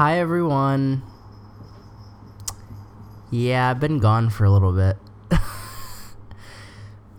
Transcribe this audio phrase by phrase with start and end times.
[0.00, 1.02] Hi, everyone.
[3.30, 4.96] Yeah, I've been gone for a little bit.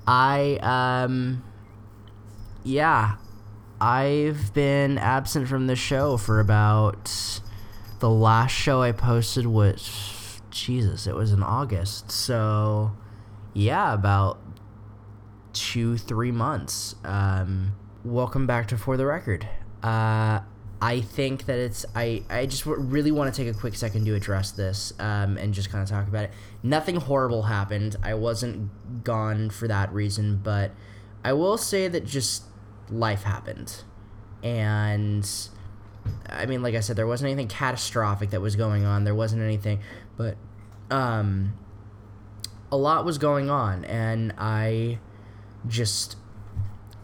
[0.07, 1.43] I, um,
[2.63, 3.17] yeah,
[3.79, 7.39] I've been absent from the show for about
[7.99, 12.09] the last show I posted was Jesus, it was in August.
[12.09, 12.93] So,
[13.53, 14.39] yeah, about
[15.53, 16.95] two, three months.
[17.03, 17.73] Um,
[18.03, 19.47] welcome back to For the Record.
[19.83, 20.39] Uh,
[20.81, 24.15] I think that it's I I just really want to take a quick second to
[24.15, 26.31] address this um, and just kind of talk about it.
[26.63, 27.95] Nothing horrible happened.
[28.01, 30.71] I wasn't gone for that reason, but
[31.23, 32.45] I will say that just
[32.89, 33.83] life happened,
[34.41, 35.29] and
[36.27, 39.03] I mean, like I said, there wasn't anything catastrophic that was going on.
[39.03, 39.81] There wasn't anything,
[40.17, 40.35] but
[40.89, 41.53] um,
[42.71, 44.97] a lot was going on, and I
[45.67, 46.15] just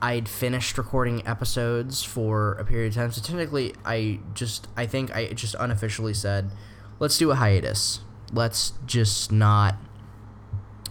[0.02, 3.12] I'd finished recording episodes for a period of time.
[3.12, 6.52] So technically, I just I think I just unofficially said,
[7.00, 8.02] let's do a hiatus.
[8.32, 9.76] Let's just not.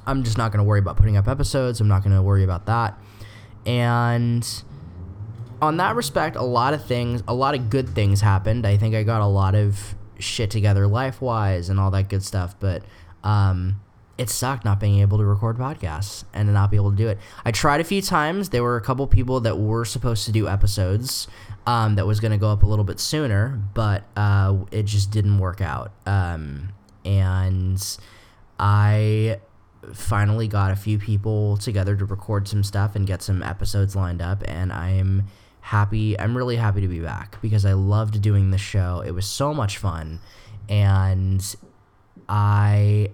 [0.06, 1.80] I'm just not going to worry about putting up episodes.
[1.80, 2.98] I'm not going to worry about that.
[3.64, 4.46] And
[5.60, 8.66] on that respect, a lot of things, a lot of good things happened.
[8.66, 12.22] I think I got a lot of shit together life wise and all that good
[12.22, 12.54] stuff.
[12.60, 12.82] But
[13.24, 13.80] um,
[14.18, 17.18] it sucked not being able to record podcasts and not be able to do it.
[17.44, 18.48] I tried a few times.
[18.48, 21.28] There were a couple people that were supposed to do episodes
[21.66, 25.10] um, that was going to go up a little bit sooner, but uh, it just
[25.10, 25.92] didn't work out.
[26.06, 26.70] Um,
[27.04, 27.98] and
[28.58, 29.38] I
[29.92, 34.22] finally got a few people together to record some stuff and get some episodes lined
[34.22, 35.24] up, and I'm
[35.60, 36.18] happy.
[36.18, 39.02] I'm really happy to be back because I loved doing the show.
[39.06, 40.20] It was so much fun,
[40.68, 41.44] and
[42.28, 43.10] I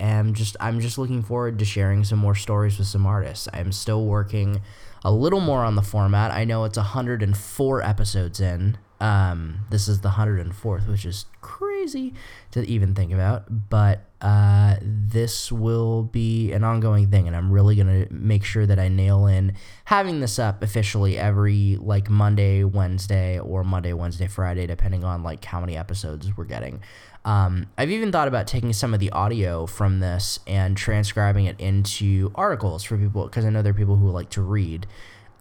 [0.00, 3.48] am just I'm just looking forward to sharing some more stories with some artists.
[3.52, 4.60] I'm still working
[5.04, 6.30] a little more on the format.
[6.32, 8.78] I know it's 104 episodes in.
[9.04, 12.14] Um, this is the 104th, which is crazy
[12.52, 13.68] to even think about.
[13.68, 18.78] But uh, this will be an ongoing thing, and I'm really gonna make sure that
[18.78, 24.66] I nail in having this up officially every like Monday, Wednesday, or Monday, Wednesday, Friday,
[24.66, 26.80] depending on like how many episodes we're getting.
[27.26, 31.60] Um, I've even thought about taking some of the audio from this and transcribing it
[31.60, 34.86] into articles for people because I know there are people who like to read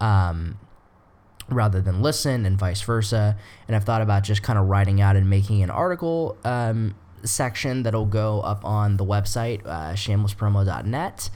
[0.02, 0.58] um,
[1.50, 3.38] rather than listen and vice versa.
[3.68, 7.84] And I've thought about just kind of writing out and making an article um, section
[7.84, 11.30] that'll go up on the website, uh, shamelesspromo.net.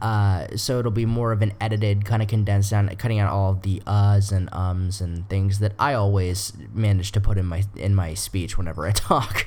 [0.00, 3.52] Uh, so it'll be more of an edited, kind of condensed down, cutting out all
[3.52, 7.62] of the uhs and ums and things that I always manage to put in my
[7.76, 9.46] in my speech whenever I talk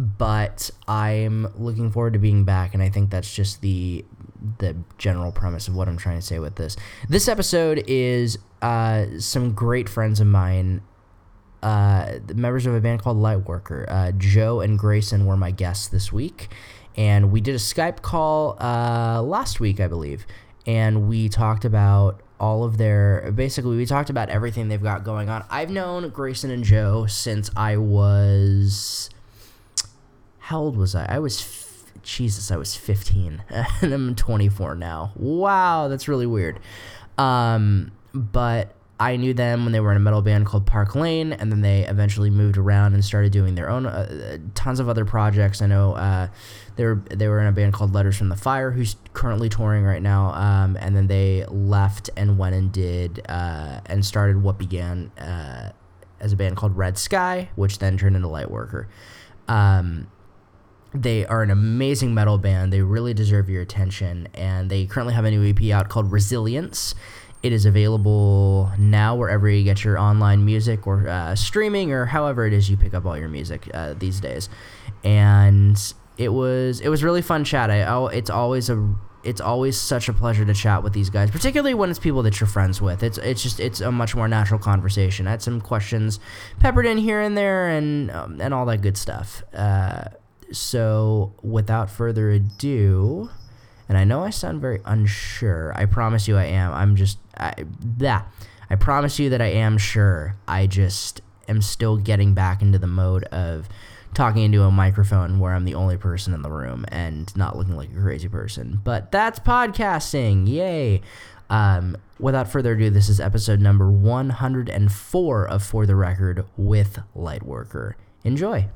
[0.00, 4.04] but I'm looking forward to being back, and I think that's just the
[4.58, 6.76] the general premise of what I'm trying to say with this.
[7.08, 10.82] This episode is uh, some great friends of mine,
[11.62, 13.84] uh, members of a band called Lightworker.
[13.88, 16.48] Uh, Joe and Grayson were my guests this week,
[16.96, 20.26] and we did a Skype call uh, last week, I believe,
[20.66, 25.28] and we talked about all of their basically we talked about everything they've got going
[25.28, 25.44] on.
[25.50, 29.10] I've known Grayson and Joe since I was
[30.50, 31.06] how old was I?
[31.08, 31.40] I was,
[32.02, 33.42] Jesus, I was 15,
[33.82, 35.12] and I'm 24 now.
[35.16, 36.60] Wow, that's really weird.
[37.18, 41.32] Um, but I knew them when they were in a metal band called Park Lane,
[41.32, 45.06] and then they eventually moved around and started doing their own uh, tons of other
[45.06, 45.62] projects.
[45.62, 46.28] I know uh,
[46.76, 49.84] they were they were in a band called Letters from the Fire, who's currently touring
[49.84, 50.34] right now.
[50.34, 55.72] Um, and then they left and went and did uh, and started what began uh,
[56.20, 58.86] as a band called Red Sky, which then turned into Lightworker.
[59.48, 60.08] Um,
[60.94, 62.72] they are an amazing metal band.
[62.72, 64.28] They really deserve your attention.
[64.34, 66.94] And they currently have a new EP out called Resilience.
[67.42, 72.46] It is available now wherever you get your online music or uh, streaming or however
[72.46, 74.48] it is you pick up all your music uh, these days.
[75.04, 75.80] And
[76.18, 77.70] it was it was really fun chat.
[77.70, 81.74] I it's always a it's always such a pleasure to chat with these guys, particularly
[81.74, 83.02] when it's people that you're friends with.
[83.02, 85.26] It's it's just it's a much more natural conversation.
[85.26, 86.20] I had some questions
[86.58, 89.42] peppered in here and there, and um, and all that good stuff.
[89.54, 90.04] Uh,
[90.52, 93.30] so without further ado,
[93.88, 95.72] and I know I sound very unsure.
[95.76, 96.72] I promise you I am.
[96.72, 97.54] I'm just I,
[97.98, 98.32] that.
[98.68, 100.36] I promise you that I am sure.
[100.46, 103.68] I just am still getting back into the mode of
[104.14, 107.76] talking into a microphone where I'm the only person in the room and not looking
[107.76, 108.80] like a crazy person.
[108.82, 110.48] But that's podcasting.
[110.48, 111.00] Yay.
[111.48, 117.94] Um, without further ado, this is episode number 104 of For the Record with Lightworker.
[118.22, 118.68] Enjoy.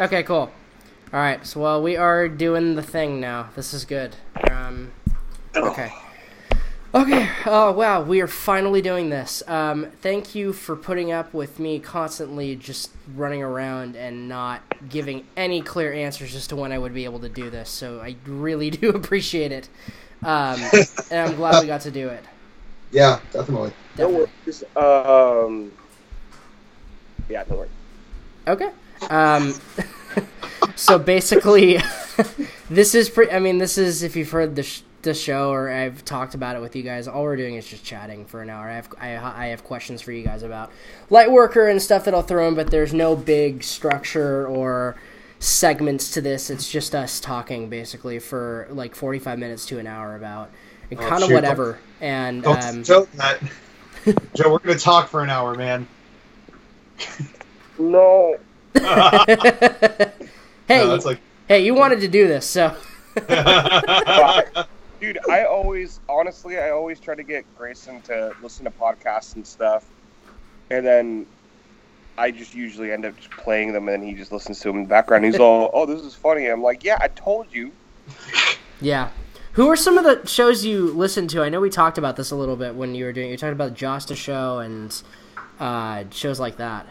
[0.00, 0.50] Okay, cool.
[1.12, 3.50] All right, so well, we are doing the thing now.
[3.56, 4.14] This is good.
[4.48, 4.92] Um,
[5.56, 5.92] okay.
[6.94, 7.28] Okay.
[7.46, 9.42] Oh wow, we are finally doing this.
[9.48, 15.24] Um, thank you for putting up with me constantly just running around and not giving
[15.36, 17.68] any clear answers as to when I would be able to do this.
[17.68, 19.68] So I really do appreciate it,
[20.22, 20.60] um,
[21.10, 22.24] and I'm glad we got to do it.
[22.92, 23.72] Yeah, definitely.
[23.98, 24.62] No worries.
[24.76, 25.72] Um,
[27.28, 27.70] yeah, no worries.
[28.48, 28.70] Okay.
[29.10, 29.54] Um,
[30.76, 31.78] so basically,
[32.70, 33.32] this is pretty.
[33.32, 36.56] I mean, this is if you've heard the sh- the show or I've talked about
[36.56, 37.06] it with you guys.
[37.06, 38.68] All we're doing is just chatting for an hour.
[38.68, 40.72] I have I, I have questions for you guys about
[41.10, 44.96] Lightworker and stuff that I'll throw in, but there's no big structure or
[45.38, 46.50] segments to this.
[46.50, 50.50] It's just us talking basically for like 45 minutes to an hour about
[50.90, 51.78] and Oh, kind of whatever.
[52.00, 52.82] And Don't um.
[54.34, 55.86] Joe, we're gonna talk for an hour, man.
[57.78, 58.36] No.
[58.74, 58.82] hey,
[60.68, 61.20] No, like.
[61.46, 62.76] hey, you wanted to do this, so
[65.00, 69.46] Dude, I always, honestly, I always try to get Grayson to listen to podcasts and
[69.46, 69.84] stuff.
[70.70, 71.26] And then
[72.16, 74.78] I just usually end up just playing them and then he just listens to them
[74.78, 75.24] in the background.
[75.24, 76.46] He's all, oh, this is funny.
[76.46, 77.70] I'm like, yeah, I told you.
[78.80, 79.10] Yeah.
[79.52, 81.42] Who are some of the shows you listen to?
[81.42, 83.30] I know we talked about this a little bit when you were doing.
[83.30, 85.00] You talked about the Jasta show and
[85.60, 86.86] uh, shows like that.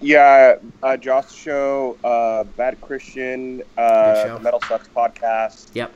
[0.00, 5.68] Yeah, uh, Jasta Show, uh, Bad Christian, uh, Metal Sucks podcast.
[5.74, 5.90] Yep.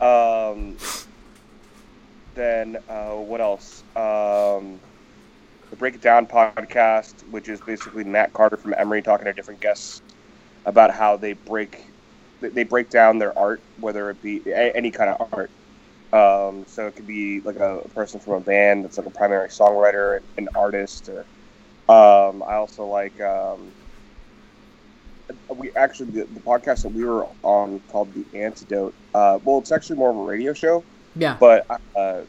[0.00, 0.76] Um,
[2.34, 3.82] then uh, what else?
[3.96, 4.78] Um,
[5.70, 9.60] the Break It Down podcast, which is basically Matt Carter from Emery talking to different
[9.60, 10.02] guests
[10.64, 11.84] about how they break
[12.40, 15.50] they- break down their art, whether it be a- any kind of art.
[16.12, 19.48] Um, so it could be like a, person from a band that's like a primary
[19.48, 21.24] songwriter, an artist, or
[21.88, 23.72] um, I also like um,
[25.54, 28.94] we actually the, the podcast that we were on called the Antidote.
[29.14, 30.84] Uh, well, it's actually more of a radio show,
[31.14, 31.36] Yeah.
[31.40, 31.66] but
[31.96, 32.22] uh,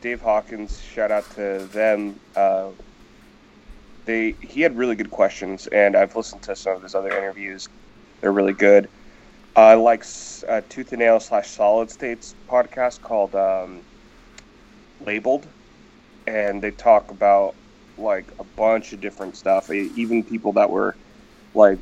[0.00, 2.20] Dave Hawkins, shout out to them.
[2.34, 2.72] Uh,
[4.04, 7.68] they he had really good questions, and I've listened to some of his other interviews.
[8.20, 8.88] They're really good.
[9.56, 10.04] I like
[10.48, 13.84] uh, Tooth and Nail slash Solid States podcast called um,
[15.00, 15.48] Labeled,
[16.26, 17.56] and they talk about
[17.98, 19.70] like a bunch of different stuff.
[19.70, 20.96] Even people that were
[21.54, 21.78] like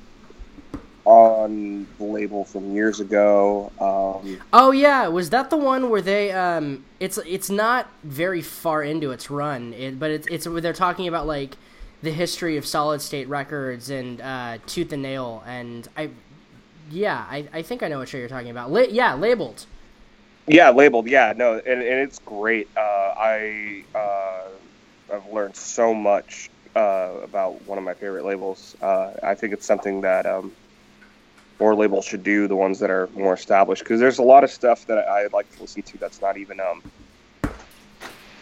[1.05, 3.70] on the label from years ago.
[3.78, 6.32] Um, Oh yeah, was that the one where they?
[6.32, 10.73] Um, it's it's not very far into its run, it, but it's it's where they're
[10.73, 11.56] talking about like
[12.02, 16.11] the history of Solid State Records and uh, Tooth and Nail, and I,
[16.90, 18.71] yeah, I, I think I know what show you're talking about.
[18.71, 19.66] La- yeah, labeled.
[20.47, 21.06] Yeah, labeled.
[21.06, 22.68] Yeah, no, and, and it's great.
[22.76, 24.49] Uh, I uh,
[25.12, 28.75] I've learned so much uh, about one of my favorite labels.
[28.80, 30.52] Uh, I think it's something that um,
[31.61, 32.49] more labels should do.
[32.49, 35.26] The ones that are more established, because there's a lot of stuff that I, I
[35.32, 36.58] like to listen to that's not even.
[36.61, 36.82] Um,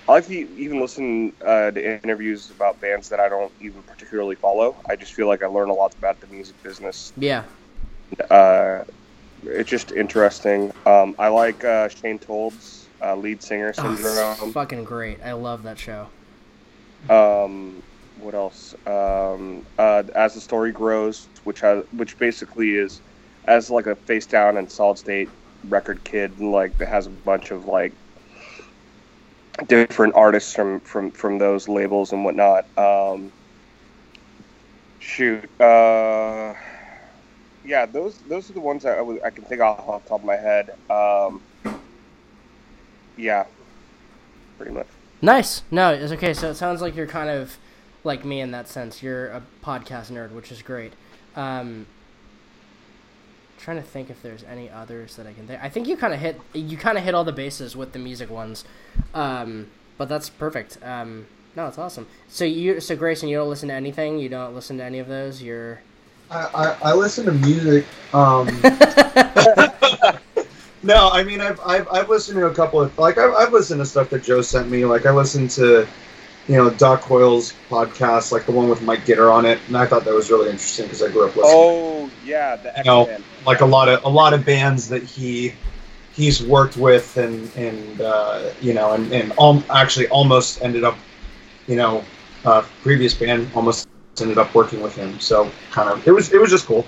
[0.09, 4.35] I like to even listen uh, to interviews about bands that I don't even particularly
[4.35, 4.77] follow.
[4.89, 7.45] I just feel like I learn a lot about the music business Yeah.
[8.31, 8.85] uh,
[9.45, 10.73] it's just interesting.
[10.87, 14.53] Um, I like uh, Shane Told's uh, lead singer Oh, syndrome.
[14.53, 15.21] fucking great.
[15.25, 16.09] I love that show.
[17.09, 17.83] Um,
[18.17, 18.75] what else?
[18.87, 23.01] Um, uh, as the story grows, which has which basically is
[23.47, 25.29] as like a face down and solid state
[25.65, 27.95] record kid, like that has a bunch of like
[29.67, 32.67] different artists from from from those labels and whatnot.
[32.79, 33.33] Um,
[34.99, 36.55] shoot, uh,
[37.65, 40.27] yeah, those those are the ones I I can think off off the top of
[40.27, 40.71] my head.
[40.91, 41.43] Um,
[43.17, 43.45] yeah,
[44.59, 44.92] pretty much.
[45.23, 45.63] Nice.
[45.71, 46.35] No, it's okay.
[46.35, 47.57] So it sounds like you're kind of
[48.03, 49.03] like me in that sense.
[49.03, 50.93] You're a podcast nerd, which is great.
[51.37, 51.87] Um,
[53.59, 55.63] trying to think if there's any others that I can think.
[55.63, 58.01] I think you kind of hit you kind of hit all the bases with the
[58.01, 58.65] music ones,
[59.15, 60.79] um, but that's perfect.
[60.83, 62.09] Um, no, it's awesome.
[62.29, 64.19] So you, so Grayson, you don't listen to anything.
[64.19, 65.41] You don't listen to any of those.
[65.41, 65.81] You're
[66.31, 66.47] I,
[66.83, 67.85] I, I listen to music.
[68.13, 68.49] Um,
[70.83, 73.81] no, I mean I've, I've I've listened to a couple of like I've, I've listened
[73.81, 74.85] to stuff that Joe sent me.
[74.85, 75.87] Like I listened to,
[76.49, 79.87] you know, Doc Coyle's podcast, like the one with Mike Gitter on it, and I
[79.87, 81.55] thought that was really interesting because I grew up listening.
[81.55, 85.55] Oh yeah, the X know, like a lot of a lot of bands that he
[86.13, 90.97] he's worked with and and uh, you know and and al- actually almost ended up
[91.67, 92.05] you know
[92.45, 93.89] uh, previous band almost
[94.21, 96.87] ended up working with him so kind of it was it was just cool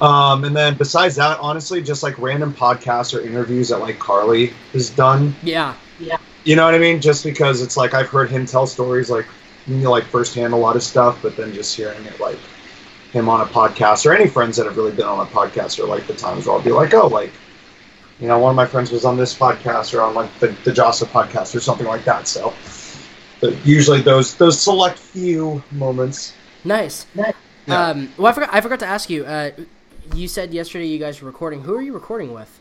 [0.00, 4.52] um, and then besides that honestly just like random podcasts or interviews that like carley
[4.72, 6.18] has done yeah, Yeah.
[6.44, 9.26] you know what i mean just because it's like i've heard him tell stories like
[9.66, 12.38] you know, like firsthand a lot of stuff, but then just hearing it like
[13.12, 15.86] him on a podcast or any friends that have really been on a podcast or
[15.86, 17.32] like the times where I'll be like, oh, like,
[18.20, 20.70] you know, one of my friends was on this podcast or on like the, the
[20.70, 22.28] Jasta podcast or something like that.
[22.28, 22.54] So
[23.40, 26.32] but usually those those select few moments.
[26.64, 27.06] Nice.
[27.14, 27.32] Yeah.
[27.68, 28.50] Um, well, I forgot.
[28.52, 29.26] I forgot to ask you.
[29.26, 29.50] Uh,
[30.14, 31.62] you said yesterday you guys were recording.
[31.62, 32.60] Who are you recording with?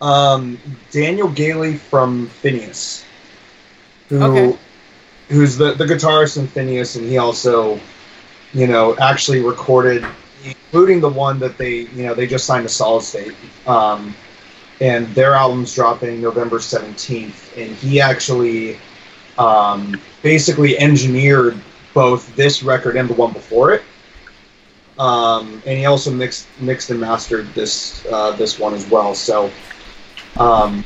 [0.00, 0.58] Um,
[0.92, 3.04] Daniel Gailey from Phinehas,
[4.08, 4.58] who Okay.
[5.28, 7.80] who's the the guitarist in Phinehas, and he also,
[8.54, 10.04] you know, actually recorded,
[10.44, 13.34] including the one that they you know they just signed to Solid State,
[13.66, 14.14] um,
[14.80, 18.78] and their album's dropping November seventeenth, and he actually,
[19.36, 21.60] um, basically engineered
[21.92, 23.82] both this record and the one before it.
[24.98, 29.14] Um, and he also mixed mixed and mastered this uh, this one as well.
[29.14, 29.50] So,
[30.36, 30.84] um,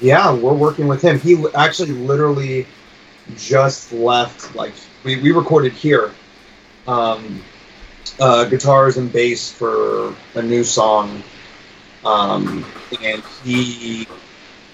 [0.00, 1.20] yeah, we're working with him.
[1.20, 2.66] He actually literally
[3.36, 4.54] just left.
[4.54, 4.72] Like
[5.04, 6.12] we, we recorded here,
[6.86, 7.42] um,
[8.18, 11.22] uh, guitars and bass for a new song,
[12.04, 12.64] um,
[13.02, 14.06] and he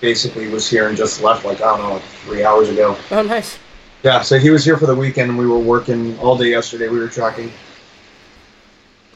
[0.00, 1.45] basically was here and just left.
[1.45, 2.97] Like I don't know, like three hours ago.
[3.11, 3.59] Oh, nice.
[4.05, 6.89] Yeah, so he was here for the weekend, and we were working all day yesterday.
[6.89, 7.53] We were tracking.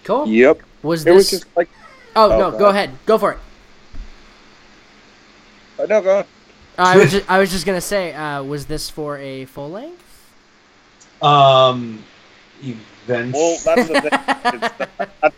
[0.04, 0.26] Cool.
[0.28, 0.62] Yep.
[0.82, 1.40] Was It was this?
[1.40, 1.68] just like
[2.16, 2.90] oh, Oh, no, go go ahead.
[3.06, 3.38] Go for it.
[5.78, 6.26] uh, no, go ahead.
[6.78, 9.70] Uh, I was just, I was just gonna say, uh, was this for a full
[9.70, 10.02] length?
[11.22, 12.04] Um,
[12.62, 13.32] event.
[13.34, 14.60] Well, that's the thing.
[15.22, 15.36] That's,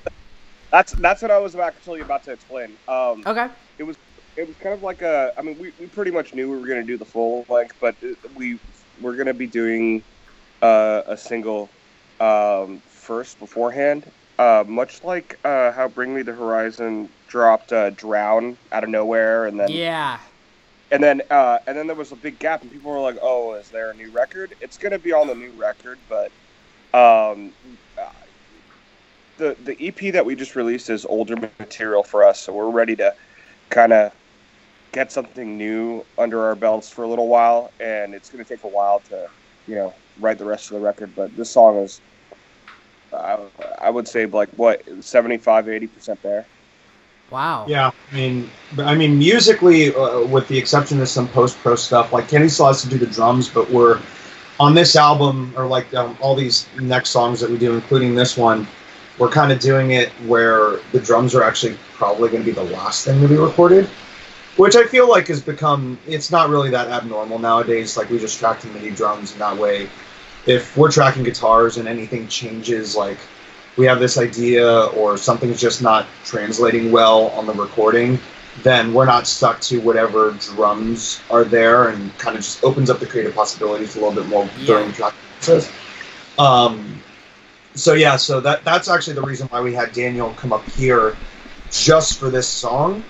[0.73, 2.77] that's that's what I was actually about to explain.
[2.89, 3.49] Um, Okay.
[3.79, 3.97] it was
[4.37, 5.33] kind of like a.
[5.39, 7.77] I mean, we, we pretty much knew we were going to do the full length,
[7.81, 7.95] but
[8.35, 8.59] we
[9.01, 10.03] we're going to be doing
[10.61, 11.69] uh, a single
[12.21, 18.59] um, first beforehand, uh, much like uh, how Bring Me the Horizon dropped uh, Drown
[18.73, 20.19] out of nowhere, and then Yeah.
[20.91, 23.55] and then uh, and then there was a big gap, and people were like, "Oh,
[23.55, 26.33] is there a new record?" It's going to be on the new record, but
[26.95, 27.53] um,
[29.39, 32.97] the the EP that we just released is older material for us, so we're ready
[32.97, 33.15] to
[33.71, 34.13] kind of
[34.93, 38.65] get something new under our belts for a little while, and it's going to take
[38.65, 39.29] a while to
[39.67, 41.15] you know write the rest of the record.
[41.15, 42.01] But this song is,
[43.13, 43.39] I,
[43.79, 46.47] I would say, like what 75, 80 percent there.
[47.31, 47.67] Wow.
[47.69, 51.75] Yeah, I mean, but, I mean, musically, uh, with the exception of some post pro
[51.75, 54.01] stuff, like Kenny still has to do the drums, but we're
[54.59, 58.37] on this album or like um, all these next songs that we do, including this
[58.37, 58.67] one,
[59.19, 62.63] we're kind of doing it where the drums are actually probably going to be the
[62.75, 63.87] last thing to be recorded,
[64.57, 67.97] which I feel like has become it's not really that abnormal nowadays.
[67.97, 69.89] Like we just track the MIDI drums, and that way,
[70.47, 73.19] if we're tracking guitars and anything changes, like
[73.77, 78.19] we have this idea or something's just not translating well on the recording,
[78.63, 83.01] then we're not stuck to whatever drums are there and kind of just opens up
[83.01, 85.71] the creative possibilities a little bit more during the track process.
[86.39, 87.03] Um,
[87.75, 91.17] so yeah, so that that's actually the reason why we had Daniel come up here
[91.71, 93.05] just for this song.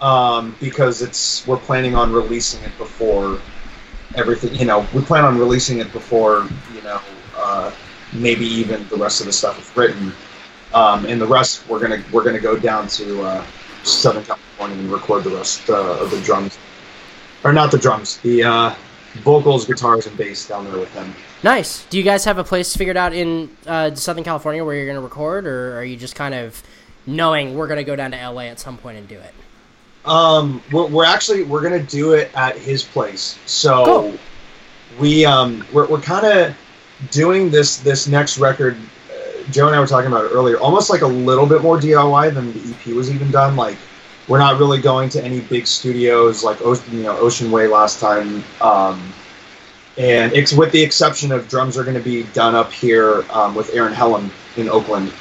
[0.00, 3.40] Um, because it's we're planning on releasing it before
[4.14, 7.00] everything you know, we plan on releasing it before, you know,
[7.36, 7.72] uh,
[8.12, 10.12] maybe even the rest of the stuff is written.
[10.74, 13.46] Um, and the rest we're gonna we're gonna go down to uh,
[13.82, 16.58] Southern California and record the rest uh, of the drums,
[17.44, 18.74] or not the drums, the uh,
[19.22, 21.14] vocals, guitars, and bass down there with him.
[21.42, 21.84] Nice.
[21.86, 25.00] Do you guys have a place figured out in uh, Southern California where you're gonna
[25.00, 26.62] record, or are you just kind of
[27.06, 29.34] knowing we're gonna go down to LA at some point and do it?
[30.06, 33.38] Um, we're, we're actually we're gonna do it at his place.
[33.46, 34.18] So Cool.
[34.98, 36.56] we um we're, we're kind of
[37.10, 38.76] doing this this next record.
[39.10, 40.58] Uh, Joe and I were talking about it earlier.
[40.58, 43.56] Almost like a little bit more DIY than the EP was even done.
[43.56, 43.78] Like
[44.28, 48.00] we're not really going to any big studios like Ocean, you know Ocean Way last
[48.00, 48.44] time.
[48.60, 49.12] Um,
[49.98, 53.54] and it's with the exception of drums are going to be done up here um,
[53.54, 55.12] with Aaron Helen in Oakland.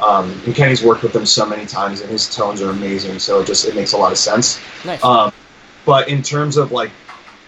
[0.00, 3.18] Um, and Kenny's worked with them so many times, and his tones are amazing.
[3.18, 4.60] So it just it makes a lot of sense.
[4.84, 5.02] Nice.
[5.04, 5.32] Um,
[5.84, 6.90] but in terms of like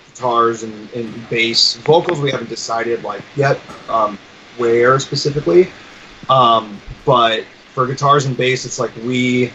[0.07, 4.19] guitars and, and bass, vocals, we haven't decided like yet um,
[4.57, 5.71] where specifically.
[6.29, 9.53] Um, but for guitars and bass, it's like we,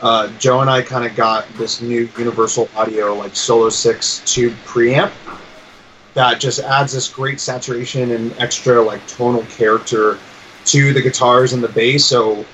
[0.00, 4.54] uh, Joe and I, kind of got this new Universal Audio like Solo Six tube
[4.64, 5.12] preamp
[6.14, 10.18] that just adds this great saturation and extra like tonal character
[10.66, 12.04] to the guitars and the bass.
[12.04, 12.44] So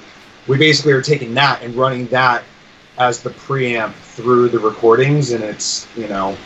[0.47, 2.45] we basically are taking that and running that
[2.99, 6.37] as the preamp through the recordings, and it's you know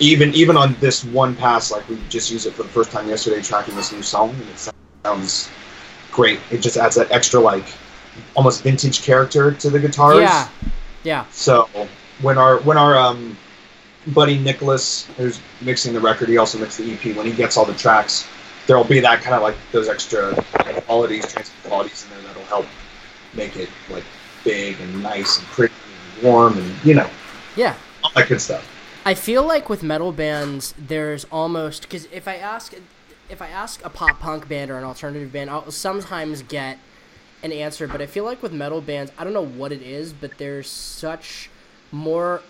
[0.00, 3.08] even even on this one pass, like we just used it for the first time
[3.08, 4.72] yesterday, tracking this new song, and it
[5.04, 5.50] sounds
[6.10, 6.40] great.
[6.50, 7.64] It just adds that extra like
[8.34, 10.20] almost vintage character to the guitars.
[10.20, 10.48] yeah.
[11.04, 11.26] Yeah.
[11.30, 11.68] So
[12.20, 13.36] when our when our um
[14.08, 17.16] buddy Nicholas, who's mixing the record, he also mixed the EP.
[17.16, 18.26] When he gets all the tracks,
[18.68, 20.32] there'll be that kind of like those extra
[20.86, 22.66] qualities, transient qualities in there that'll help
[23.34, 24.04] make it like
[24.44, 25.74] big and nice and pretty
[26.14, 27.08] and warm and you know
[27.56, 27.74] Yeah.
[28.04, 28.64] all that good stuff.
[29.04, 32.74] I feel like with metal bands, there's almost because if I ask,
[33.30, 36.78] if I ask a pop punk band or an alternative band, I'll sometimes get
[37.42, 37.88] an answer.
[37.88, 40.68] But I feel like with metal bands, I don't know what it is, but there's
[40.68, 41.48] such
[41.90, 42.42] more.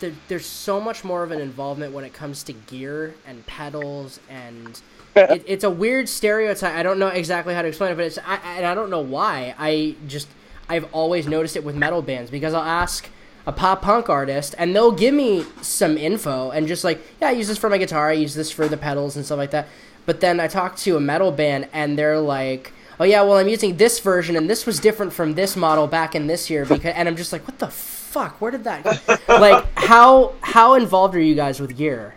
[0.00, 4.18] There, there's so much more of an involvement when it comes to gear and pedals
[4.28, 4.80] and
[5.16, 6.74] it, it's a weird stereotype.
[6.74, 9.00] I don't know exactly how to explain it, but it's I, and I don't know
[9.00, 9.54] why.
[9.58, 10.28] I just
[10.68, 13.08] I've always noticed it with metal bands because I'll ask
[13.46, 17.32] a pop punk artist and they'll give me some info and just like yeah, I
[17.32, 19.68] use this for my guitar, I use this for the pedals and stuff like that.
[20.04, 23.48] But then I talk to a metal band and they're like, oh yeah, well I'm
[23.48, 26.92] using this version and this was different from this model back in this year because
[26.94, 28.40] and I'm just like, what the fuck?
[28.40, 28.84] Where did that?
[29.28, 32.14] like how how involved are you guys with gear?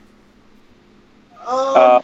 [1.45, 2.01] Uh,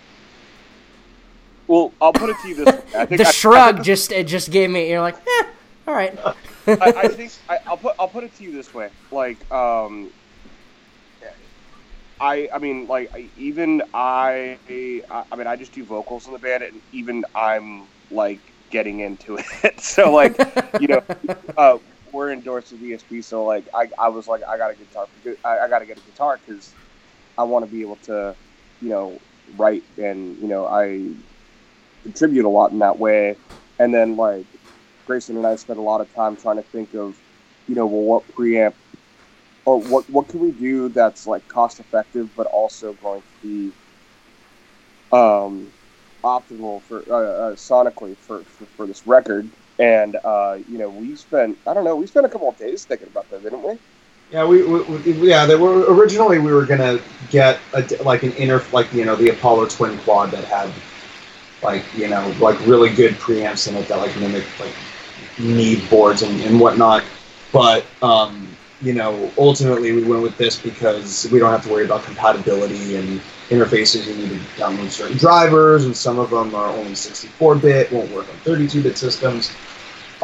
[1.67, 2.84] well, I'll put it to you this way.
[2.95, 5.45] I think the I- I shrug think- just it just gave me you're like eh,
[5.88, 6.34] all right I,
[6.67, 8.89] I think I, I'll put I'll put it to you this way.
[9.12, 10.10] Like, um,
[12.19, 16.40] I I mean, like even I I I mean I just do vocals in the
[16.40, 18.40] band, and even I'm like
[18.72, 19.79] getting into it.
[19.81, 20.37] so like,
[20.79, 21.03] you know,
[21.57, 21.77] uh,
[22.11, 25.07] we're endorsed with ESP, so like I, I was like I got a guitar,
[25.44, 26.74] I, I got to get a guitar because
[27.37, 28.33] I want to be able to,
[28.81, 29.20] you know,
[29.57, 31.09] write and you know I
[32.05, 33.35] contribute a lot in that way,
[33.79, 34.46] and then like
[35.07, 37.20] Grayson and I spent a lot of time trying to think of,
[37.68, 38.74] you know, well, what preamp
[39.65, 43.72] or what what can we do that's like cost effective but also going to be
[45.11, 45.72] um,
[46.24, 49.50] optimal for uh, uh, sonically for, for, for this record.
[49.79, 52.85] And uh, you know, we spent I don't know, we spent a couple of days
[52.85, 53.79] thinking about that, didn't we?
[54.31, 54.81] Yeah, we, we,
[55.13, 55.48] we yeah.
[55.55, 59.68] Were originally we were gonna get a, like an inner like you know the Apollo
[59.68, 60.72] twin quad that had
[61.66, 64.75] like you know like really good preamps in it that like mimic like
[65.38, 67.04] Neve boards and, and whatnot.
[67.51, 71.86] But um, you know ultimately we went with this because we don't have to worry
[71.86, 74.08] about compatibility and interfaces.
[74.08, 78.30] You need to download certain drivers, and some of them are only 64-bit, won't work
[78.30, 79.58] on 32-bit systems.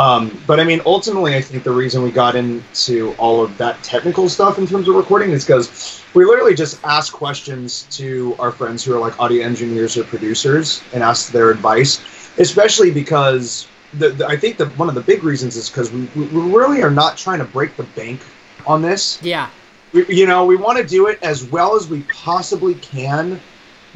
[0.01, 3.83] Um, but I mean, ultimately, I think the reason we got into all of that
[3.83, 8.51] technical stuff in terms of recording is because we literally just ask questions to our
[8.51, 11.99] friends who are like audio engineers or producers and ask their advice,
[12.39, 16.09] especially because the, the, I think that one of the big reasons is because we,
[16.15, 18.21] we we really are not trying to break the bank
[18.65, 19.21] on this.
[19.21, 19.51] Yeah.
[19.93, 23.39] We, you know, we want to do it as well as we possibly can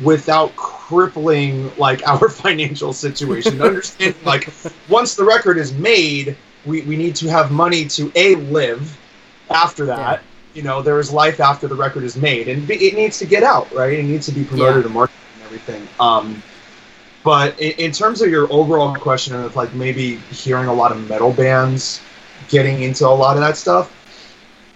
[0.03, 3.61] without crippling like our financial situation.
[3.61, 4.49] Understand, like,
[4.89, 8.97] once the record is made, we, we need to have money to a live.
[9.49, 10.23] After that,
[10.55, 13.43] you know, there is life after the record is made, and it needs to get
[13.43, 13.93] out, right?
[13.93, 14.85] It needs to be promoted Yeah.
[14.85, 15.87] and marketed and everything.
[15.99, 16.41] Um,
[17.23, 21.07] but in, in terms of your overall question of like maybe hearing a lot of
[21.09, 22.01] metal bands
[22.49, 23.91] getting into a lot of that stuff,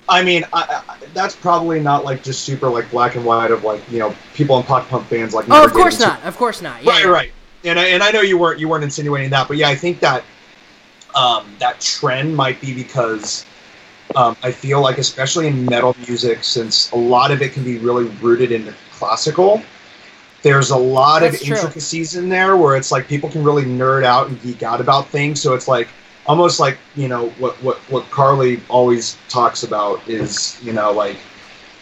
[0.09, 3.63] I mean, I, I, that's probably not like just super like black and white of
[3.63, 5.45] like you know people in pop punk bands like.
[5.49, 7.31] oh of course not of course not yeah, Right, right.
[7.63, 9.99] And I, and I know you weren't you weren't insinuating that, but yeah, I think
[9.99, 10.23] that
[11.15, 13.45] um, that trend might be because
[14.15, 17.77] um, I feel like especially in metal music, since a lot of it can be
[17.77, 19.61] really rooted in the classical.
[20.41, 21.55] There's a lot That's of true.
[21.55, 25.07] intricacies in there where it's like people can really nerd out and geek out about
[25.09, 25.41] things.
[25.41, 25.89] So it's like
[26.29, 31.19] almost like you know what what what Carley always talks about is you know like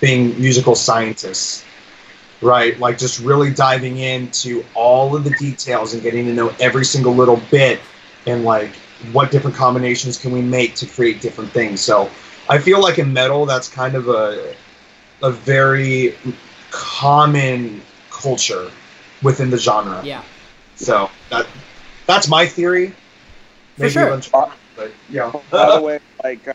[0.02, 1.66] being musical scientists
[2.42, 2.80] right?
[2.80, 7.14] Like just really diving into all of the details and getting to know every single
[7.16, 7.82] little bit
[8.28, 8.76] and like
[9.12, 11.82] what different combinations can we make to create different things.
[11.82, 12.12] So
[12.50, 14.56] I feel like in metal that's kind of a
[15.24, 16.18] a very
[16.72, 17.82] common
[18.12, 18.72] culture
[19.24, 20.06] within the genre.
[20.06, 20.24] yeah
[20.76, 21.48] So that
[22.08, 22.96] that's my theory.
[23.78, 24.08] For sure.
[24.08, 25.32] eventually, but yeah.
[25.52, 26.54] By the way, like uh,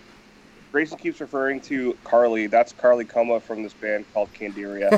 [0.72, 2.46] Grayson keeps referring to Carley.
[2.46, 4.88] That's Carley Coma from this band called Candiria.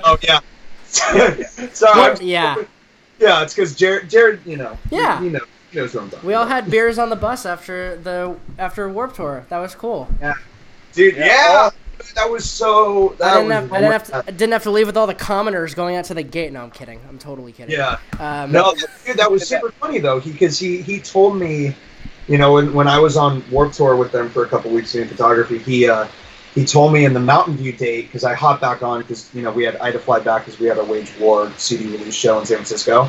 [0.04, 0.40] oh yeah.
[1.72, 2.00] Sorry.
[2.10, 2.56] What- yeah
[3.18, 5.20] Yeah, it's because Jared, Jared, you know, Yeah.
[5.22, 5.40] you know,
[5.70, 6.62] he knows what I'm talking we all about.
[6.64, 10.34] had beers on the bus after the after warp tour that was cool Yeah,
[10.92, 11.26] Dude, Yeah.
[11.26, 11.70] yeah,
[12.12, 13.14] that was so.
[13.18, 14.96] That I didn't, was have, I, didn't have to, I didn't have to leave with
[14.96, 16.52] all the commoners going out to the gate.
[16.52, 17.00] No, I'm kidding.
[17.08, 17.74] I'm totally kidding.
[17.74, 18.74] Yeah, Um, no,
[19.06, 20.20] dude, that was super funny though.
[20.20, 21.74] He because he he told me,
[22.28, 24.92] you know, when when I was on Warp Tour with them for a couple weeks
[24.92, 26.06] doing photography, he uh
[26.54, 29.42] he told me in the Mountain View date because I hopped back on because you
[29.42, 31.86] know we had I had to fly back because we had a Wage War CD
[31.86, 33.08] release show in San Francisco.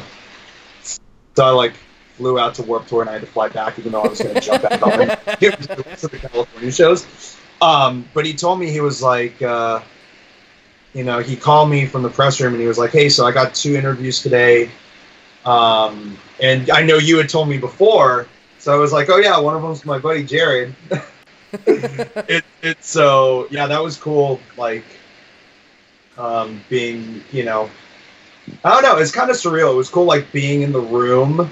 [1.35, 1.73] So I like
[2.17, 4.21] flew out to Warp Tour and I had to fly back even though I was
[4.21, 7.37] going to jump back on to the California shows.
[7.65, 9.81] Um, but he told me he was like, uh,
[10.93, 13.25] you know, he called me from the press room and he was like, "Hey, so
[13.25, 14.69] I got two interviews today,
[15.45, 18.27] um, and I know you had told me before."
[18.59, 20.75] So I was like, "Oh yeah, one of them's my buddy Jared."
[21.65, 24.39] it, it so yeah, that was cool.
[24.57, 24.85] Like
[26.19, 27.71] um, being, you know,
[28.63, 28.97] I don't know.
[28.97, 29.73] It's kind of surreal.
[29.73, 31.49] It was cool, like being in the room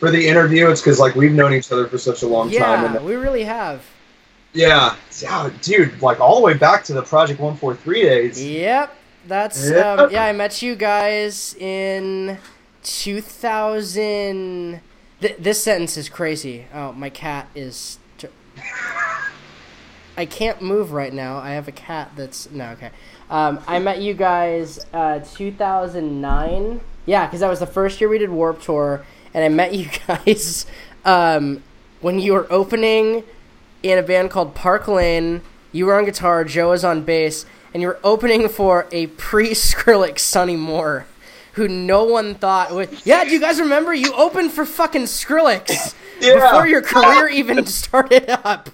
[0.00, 0.70] for the interview.
[0.70, 2.94] It's because like we've known each other for such a long time.
[2.94, 3.86] Yeah, we really have.
[4.56, 8.44] Yeah, yeah, dude, like all the way back to the Project One Four Three days.
[8.44, 8.96] Yep,
[9.28, 9.92] that's Yeah.
[9.92, 10.24] um, yeah.
[10.24, 12.38] I met you guys in
[12.82, 14.80] 2000.
[15.20, 16.66] Th- this sentence is crazy.
[16.74, 17.98] Oh, my cat is.
[20.18, 21.36] I can't move right now.
[21.36, 22.90] I have a cat that's no okay.
[23.28, 26.80] Um, I met you guys uh, 2009.
[27.04, 29.88] Yeah, because that was the first year we did Warp Tour, and I met you
[30.06, 30.64] guys
[31.04, 31.62] um,
[32.00, 33.24] when you were opening
[33.90, 35.42] in a band called Park Lane.
[35.72, 37.44] You were on guitar, Joe was on bass,
[37.74, 41.06] and you were opening for a pre Skrillex Sonny Moore,
[41.52, 42.88] who no one thought would.
[43.04, 43.92] Yeah, do you guys remember?
[43.94, 46.34] You opened for fucking Skrillex Yeah.
[46.34, 48.70] before your career even started up.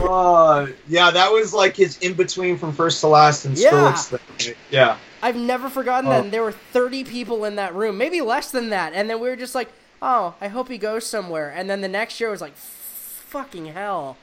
[0.00, 3.70] Uh, yeah, that was like his in between from first to last and Yeah.
[3.92, 4.54] Skrillex thing.
[4.70, 4.96] Yeah.
[5.22, 6.20] I've never forgotten that.
[6.20, 6.22] Oh.
[6.24, 8.92] And there were 30 people in that room, maybe less than that.
[8.94, 9.70] And then we were just like,
[10.02, 11.50] oh, I hope he goes somewhere.
[11.50, 14.16] And then the next year was like, fucking hell.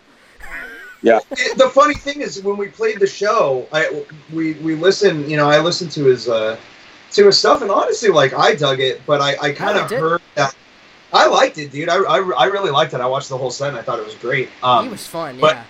[1.01, 1.19] Yeah.
[1.31, 5.29] It- the funny thing is when we played the show, I we we listened.
[5.29, 6.57] You know, I listened to his uh
[7.11, 9.91] to his stuff, and honestly, like I dug it, but I I kind of liked
[9.91, 9.99] it.
[9.99, 10.55] heard that.
[11.11, 11.89] I liked it, dude.
[11.89, 12.99] I, I, I really liked it.
[12.99, 14.49] I watched the whole set and I thought it was great.
[14.63, 15.63] Um, he was fun, but yeah.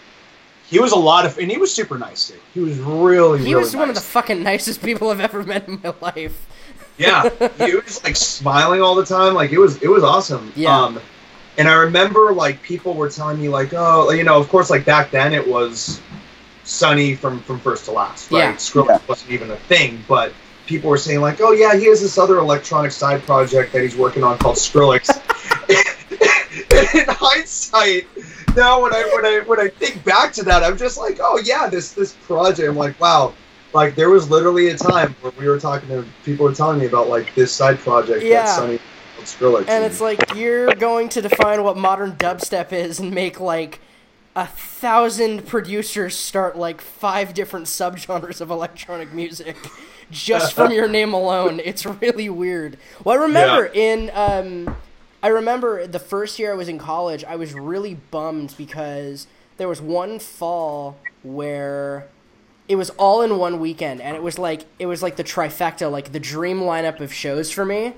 [0.69, 2.39] he was a lot of, and he was super nice too.
[2.53, 5.67] He was really, He really was one of the fucking nicest people I've ever met
[5.67, 6.47] in my life.
[6.97, 9.33] Yeah, he was like smiling all the time.
[9.33, 10.53] Like it was, it was awesome.
[10.55, 10.79] Yeah.
[10.79, 11.01] Um,
[11.57, 14.85] and I remember like people were telling me like, oh, you know, of course, like
[14.85, 16.01] back then it was
[16.63, 18.39] Sonny from from first to last, right?
[18.39, 18.53] Yeah.
[18.55, 18.99] Skrillex Yeah.
[19.07, 20.33] wasn't even a thing, but
[20.65, 23.95] people were saying like, oh yeah, he has this other electronic side project that he's
[23.97, 25.09] working on called Skrillex.
[26.93, 28.07] in hindsight,
[28.55, 31.39] now when I when I when I think back to that, I'm just like, oh
[31.43, 32.67] yeah, this this project.
[32.67, 33.33] I'm like, wow.
[33.73, 36.85] Like there was literally a time where we were talking to people were telling me
[36.85, 38.43] about like this side project Yeah.
[38.43, 38.79] that Sonny
[39.23, 39.67] Skrillex.
[39.67, 43.79] And it's like, you're going to define what modern dubstep is and make like
[44.35, 49.55] a thousand producers start like five different subgenres of electronic music
[50.09, 51.61] just from your name alone.
[51.63, 52.77] It's really weird.
[53.03, 54.75] Well, I remember in um,
[55.21, 59.67] I remember the first year I was in college, I was really bummed because there
[59.67, 62.07] was one fall where
[62.67, 65.91] it was all in one weekend and it was like it was like the trifecta,
[65.91, 67.93] like the dream lineup of shows for me.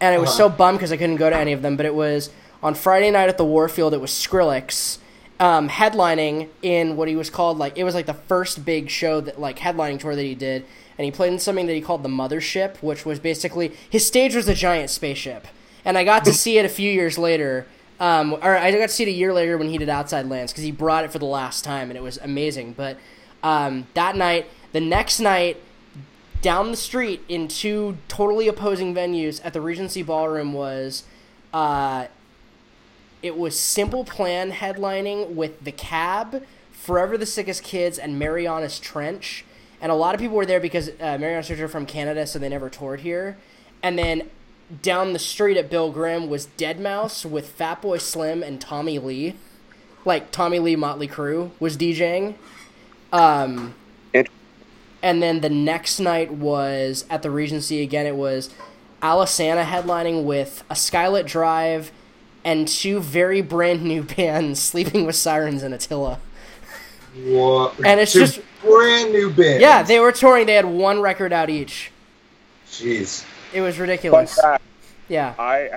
[0.00, 1.94] And I was so bummed because I couldn't go to any of them, but it
[1.94, 2.30] was
[2.62, 4.98] on Friday night at the Warfield, it was Skrillex
[5.40, 9.20] um, headlining in what he was called like it was like the first big show
[9.20, 10.64] that like headlining tour that he did.
[10.96, 14.34] And he played in something that he called the mothership which was basically his stage
[14.34, 15.46] was a giant spaceship.
[15.84, 17.66] And i got to see it a few years later
[18.00, 20.52] um, or i got to see it a year later when he did outside lands
[20.52, 22.72] because he brought it for the last time and it was amazing.
[22.72, 22.98] But
[23.42, 25.62] um, that night the next night
[26.40, 31.04] down the street in two totally opposing venues at the regency ballroom was
[31.52, 32.06] uh,
[33.22, 39.44] it was Simple Plan headlining with The Cab, Forever the Sickest Kids, and Marianas Trench.
[39.80, 42.38] And a lot of people were there because uh, Marianas Trench are from Canada, so
[42.38, 43.36] they never toured here.
[43.82, 44.30] And then
[44.82, 49.34] down the street at Bill Graham was Deadmau5 with Fatboy Slim and Tommy Lee.
[50.04, 52.34] Like Tommy Lee Motley Crue was DJing.
[53.12, 53.74] Um,
[55.02, 58.06] and then the next night was at the Regency again.
[58.06, 58.50] It was
[59.02, 61.92] Alesana headlining with a Skylit Drive
[62.44, 66.18] and two very brand new bands, Sleeping with Sirens and Attila.
[67.24, 67.74] What?
[67.84, 69.60] And it's Two just- brand new band.
[69.60, 70.46] Yeah, they were touring.
[70.46, 71.90] They had one record out each.
[72.68, 73.24] Jeez.
[73.52, 74.38] It was ridiculous.
[74.38, 74.62] fact,
[75.08, 75.34] Yeah.
[75.38, 75.68] I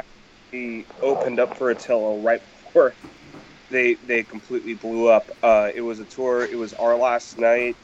[0.52, 2.94] actually opened up for Attila right before
[3.70, 5.26] they they completely blew up.
[5.42, 6.44] Uh, it was a tour.
[6.46, 7.78] It was our last night.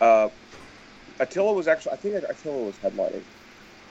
[0.00, 0.28] Uh,
[1.20, 3.24] Attila was actually I think Attila was headlining,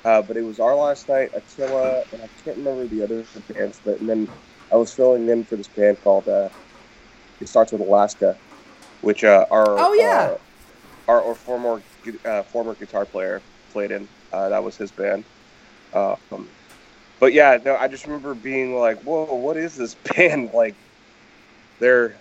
[0.03, 1.29] uh, but it was our last night.
[1.33, 4.27] Attila and I can't remember the other bands, but and then
[4.71, 6.49] I was filling in for this band called uh,
[7.41, 8.37] it starts with Alaska,
[9.01, 10.31] which uh, our Oh, yeah.
[10.33, 10.37] uh,
[11.07, 11.83] our, our former
[12.25, 14.07] uh, former guitar player played in.
[14.31, 15.25] Uh, that was his band.
[15.93, 16.49] Um,
[17.19, 20.75] but yeah, no, I just remember being like, "Whoa, what is this band like?"
[21.79, 22.19] They're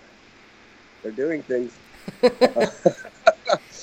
[1.03, 1.77] they're doing things.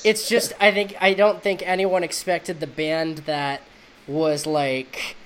[0.04, 3.62] It's just I think I don't think anyone expected the band that
[4.06, 5.16] was like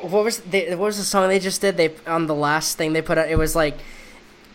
[0.00, 2.92] what was they, what was the song they just did they on the last thing
[2.92, 3.78] they put out it was like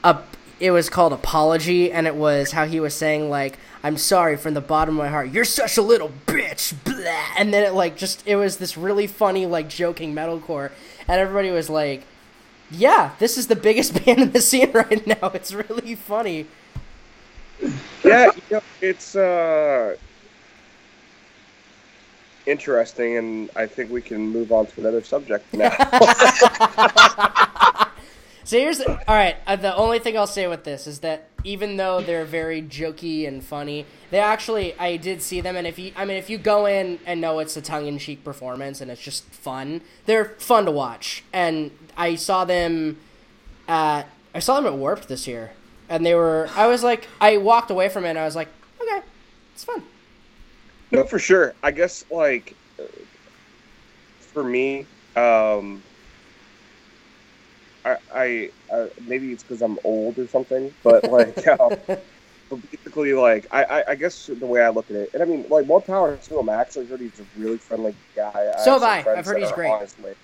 [0.03, 0.17] a
[0.61, 4.53] it was called Apology, and it was how he was saying like, "I'm sorry from
[4.53, 5.31] the bottom of my heart.
[5.31, 7.25] You're such a little bitch." Blah.
[7.35, 10.71] And then it like just it was this really funny like joking metalcore,
[11.07, 12.03] and everybody was like,
[12.69, 15.31] "Yeah, this is the biggest band in the scene right now.
[15.33, 16.45] It's really funny."
[18.03, 19.95] Yeah, you know, it's uh,
[22.45, 25.71] interesting, and I think we can move on to another subject now.
[28.43, 29.37] So here's the, all right.
[29.47, 33.25] Uh, the only thing I'll say with this is that even though they're very jokey
[33.25, 36.37] and funny, they actually I did see them, and if you I mean if you
[36.37, 40.25] go in and know it's a tongue in cheek performance and it's just fun, they're
[40.39, 41.23] fun to watch.
[41.31, 42.97] And I saw them
[43.69, 44.03] at
[44.35, 45.53] I saw them at Warped this year,
[45.91, 48.47] and they were I was like I walked away from it and I was like
[48.81, 49.01] okay,
[49.53, 49.83] it's fun.
[50.91, 51.53] no, for sure.
[51.61, 52.55] I guess like
[54.33, 55.83] for me, um,
[57.83, 61.73] I, I uh, maybe it's because I'm old or something, but like, um,
[62.49, 65.25] but basically, like, I, I, I guess the way I look at it, and I
[65.25, 66.49] mean, like, more power to him.
[66.49, 68.31] I actually heard he's a really friendly guy.
[68.63, 69.17] So have some I.
[69.17, 69.69] I've heard he's great.
[69.71, 70.15] honestly-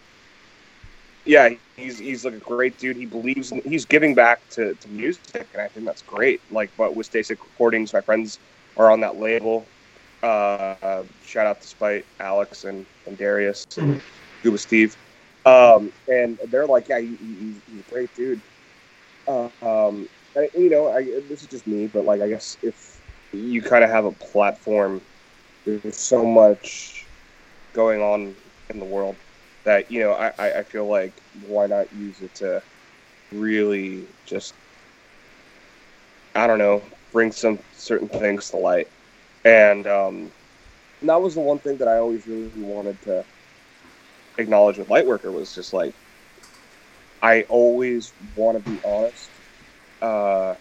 [1.28, 2.96] yeah, he's he's like a great dude.
[2.96, 6.42] He believes in, he's giving back to, to music, and I think that's great.
[6.52, 8.40] Like, but with Stay Sick Recordings, my friends
[8.78, 9.66] are on that label.
[10.24, 14.02] Uh, shout out to Spite, Alex, and, and Darius, and
[14.40, 14.98] Scuba Steve.
[15.46, 18.42] Um, and they're like, yeah, he, he, he's a great dude.
[19.28, 23.00] Uh, um, and, you know, I, this is just me, but like, I guess if
[23.32, 25.02] you kind of have a platform,
[25.66, 27.06] there's so much
[27.74, 28.36] going on
[28.70, 29.16] in the world
[29.68, 31.12] that you know, I, I, feel like
[31.46, 32.64] why not use it to
[33.34, 34.54] really just,
[36.36, 38.88] I don't know, bring some certain things to light,
[39.44, 40.32] and um,
[41.02, 43.26] that was the one thing that I always really wanted to
[44.38, 45.94] acknowledge with Lightworker was just like
[47.22, 49.30] I always want to be honest
[50.02, 50.56] uh,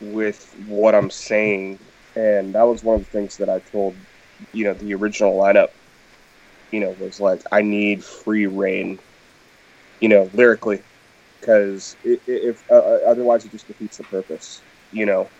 [0.00, 1.78] with what I'm saying,
[2.16, 3.94] and that was one of the things that I told
[4.54, 5.68] you know the original lineup.
[6.74, 9.00] You know, was like I need free reign.
[10.00, 10.84] You know, lyrically,
[11.40, 14.72] because if uh, otherwise it just defeats the purpose.
[14.92, 15.32] You know,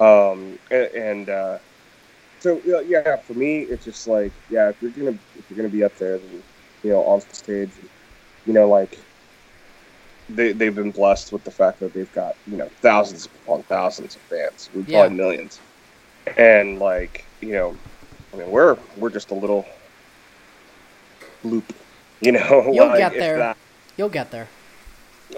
[0.00, 1.38] um, and.
[1.40, 1.68] Uh,
[2.40, 5.68] so yeah, yeah, for me, it's just like yeah, if you're gonna if you're gonna
[5.70, 6.44] be up there, then
[6.82, 7.72] you know on stage,
[8.46, 8.96] you know like
[10.28, 14.16] they they've been blessed with the fact that they've got you know thousands upon thousands
[14.16, 15.02] of fans, we Yeah.
[15.02, 15.60] probably millions,
[16.36, 17.78] and like you know,
[18.32, 19.66] I mean we're we're just a little
[21.44, 21.72] loop,
[22.20, 22.70] you know.
[22.72, 23.38] You'll like, get there.
[23.38, 23.56] that-
[23.96, 24.48] You'll get there.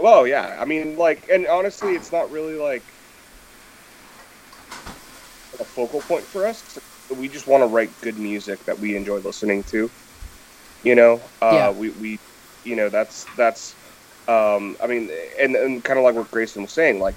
[0.00, 0.56] well, yeah.
[0.60, 2.82] I mean, like, and honestly, it's not really like
[5.60, 6.78] a focal point for us.
[7.10, 9.90] We just want to write good music that we enjoy listening to.
[10.82, 11.70] You know, uh, Yeah.
[11.70, 12.18] we, we,
[12.64, 13.74] you know, that's that's.
[14.28, 17.14] Um, I mean, and and kind of like what Grayson was saying, like,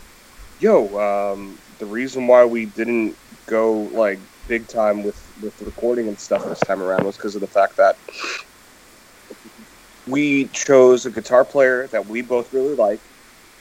[0.59, 0.97] yo,
[1.33, 6.43] um, the reason why we didn't go like big time with with recording and stuff
[6.45, 7.95] this time around was because of the fact that
[10.07, 12.99] we chose a guitar player that we both really like,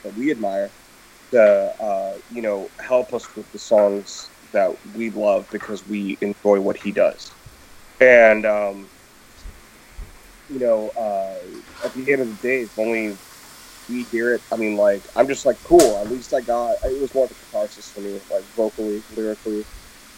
[0.03, 0.71] that we admire,
[1.31, 6.59] to uh, you know help us with the songs that we love because we enjoy
[6.59, 7.31] what he does,
[7.99, 8.87] and um,
[10.49, 13.17] you know uh, at the end of the day, if only
[13.89, 14.41] we hear it.
[14.51, 15.97] I mean, like I'm just like cool.
[15.97, 19.65] At least I got it was more of a catharsis for me, like vocally, lyrically,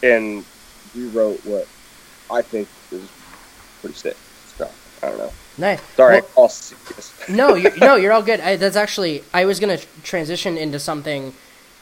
[0.03, 0.45] and
[0.95, 1.67] we wrote what
[2.31, 3.09] I think is
[3.81, 4.17] pretty sick.
[4.57, 4.69] So
[5.01, 5.33] I don't know.
[5.59, 5.81] Nice.
[5.95, 6.51] Sorry, Well-
[7.29, 8.39] no, you're, no, you're all good.
[8.39, 11.33] I, that's actually I was gonna transition into something,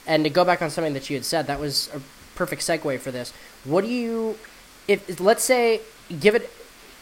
[0.05, 1.47] and to go back on something that you had said.
[1.47, 2.01] That was a
[2.35, 3.31] perfect segue for this.
[3.63, 4.37] What do you,
[4.87, 5.81] if let's say
[6.19, 6.49] give it,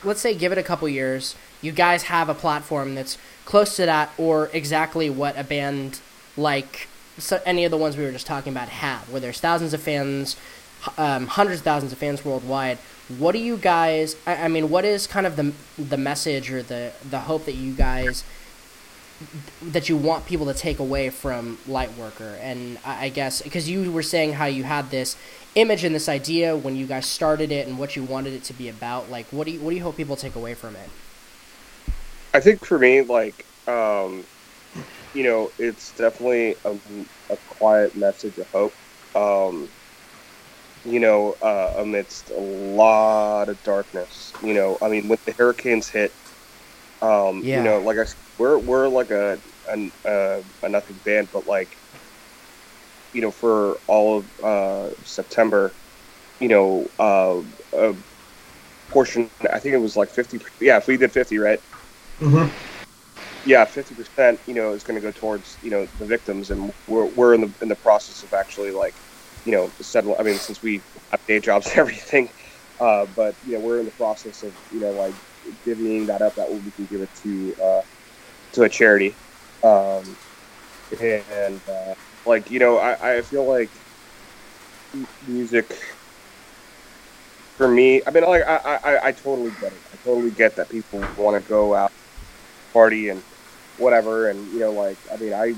[0.04, 3.86] let's say give it a couple years, you guys have a platform that's close to
[3.86, 6.00] that or exactly what a band
[6.36, 9.74] like so any of the ones we were just talking about have, where there's thousands
[9.74, 10.36] of fans,
[10.98, 12.78] um, hundreds of thousands of fans worldwide.
[13.18, 14.16] What do you guys?
[14.26, 17.56] I, I mean, what is kind of the the message or the the hope that
[17.56, 18.24] you guys
[19.62, 22.40] that you want people to take away from Lightworker?
[22.42, 25.16] And I, I guess because you were saying how you had this
[25.56, 28.54] image and this idea when you guys started it and what you wanted it to
[28.54, 29.10] be about.
[29.10, 30.90] Like, what do you what do you hope people take away from it?
[32.34, 34.26] I think for me, like, um,
[35.14, 36.76] you know, it's definitely a,
[37.30, 38.74] a quiet message of hope.
[39.16, 39.70] Um,
[40.86, 44.36] you know, uh, amidst a lot of darkness.
[44.42, 46.18] You know, I mean, when the hurricanes hit,
[47.02, 47.56] um, Yeah.
[47.56, 51.48] you know, like I, s- we're we're like a a, a, a nothing band, but
[51.48, 51.78] like,
[53.14, 55.78] you know, for all of uh, September,
[56.40, 57.42] you know, uh,
[57.78, 57.96] a
[58.90, 59.32] portion.
[59.52, 60.40] I think it was like fifty.
[60.62, 61.60] Yeah, if we did fifty, right?
[62.22, 62.56] Mm-hmm.
[63.44, 66.72] yeah, fifty percent, you know, is going to go towards you know the victims, and
[66.88, 69.05] we're we're in the in the process of actually like,
[69.46, 70.18] you know, settle.
[70.20, 72.34] I mean, since we have day jobs and everything,
[72.80, 75.16] uh, but you know, we're in the process of you know like
[75.68, 77.82] divvying that up that way we can give it to uh,
[78.54, 79.18] to a charity,
[79.64, 80.18] um,
[81.00, 83.72] and uh, like you know, I I feel like
[85.22, 85.78] music
[87.58, 88.02] for me.
[88.08, 89.84] I mean, like I I, I totally get it.
[89.94, 91.92] I totally get that people want to go out
[92.74, 93.24] party and
[93.78, 95.54] whatever and you know like i mean i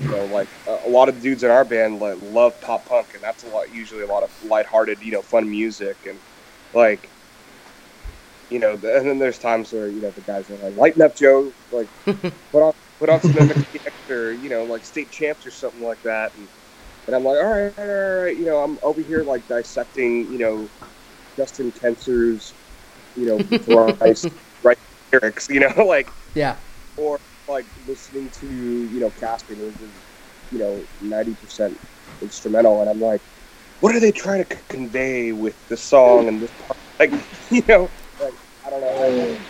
[0.00, 2.86] you know like a, a lot of the dudes in our band like love pop
[2.86, 6.20] punk and that's a lot usually a lot of lighthearted you know fun music and
[6.72, 7.12] like
[8.48, 11.14] you know and then there's times where you know the guys are like lighten up
[11.16, 11.88] joe like
[12.52, 16.02] put on put on some MXPX or you know like state champs or something like
[16.02, 16.48] that and,
[17.06, 19.46] and i'm like all right, all right all right you know i'm over here like
[19.48, 20.70] dissecting you know
[21.36, 22.54] Dustin Kensrue's
[23.16, 23.38] you know
[24.62, 24.78] right
[25.12, 26.58] lyrics you know like Yeah.
[26.96, 29.80] or like listening to you know Caspian, is
[30.50, 31.78] you know ninety percent
[32.22, 33.22] instrumental, and I'm like,
[33.80, 36.78] what are they trying to convey with the song and this part?
[37.00, 37.12] Like,
[37.50, 38.34] you know, like
[38.66, 39.40] I don't know.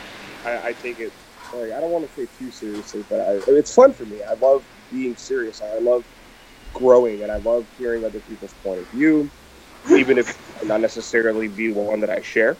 [0.44, 1.12] I, I take it
[1.52, 4.22] like I don't want to say too seriously, but I, it's fun for me.
[4.22, 5.60] I love being serious.
[5.60, 6.04] I love
[6.72, 9.32] growing, and I love hearing other people's point of view,
[9.90, 12.58] even if not necessarily be one that I share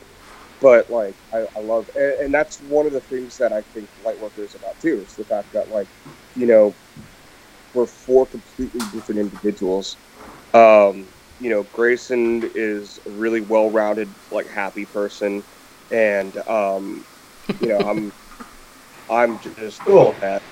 [0.60, 3.88] but like I, I love and, and that's one of the things that I think
[4.04, 5.88] Lightworker is about too is the fact that like
[6.34, 6.74] you know
[7.74, 9.96] we're four completely different individuals
[10.54, 15.42] um you know Grayson is a really well-rounded like happy person
[15.90, 17.04] and um
[17.60, 18.12] you know I'm
[19.10, 20.16] I'm just Cool.
[20.20, 20.42] that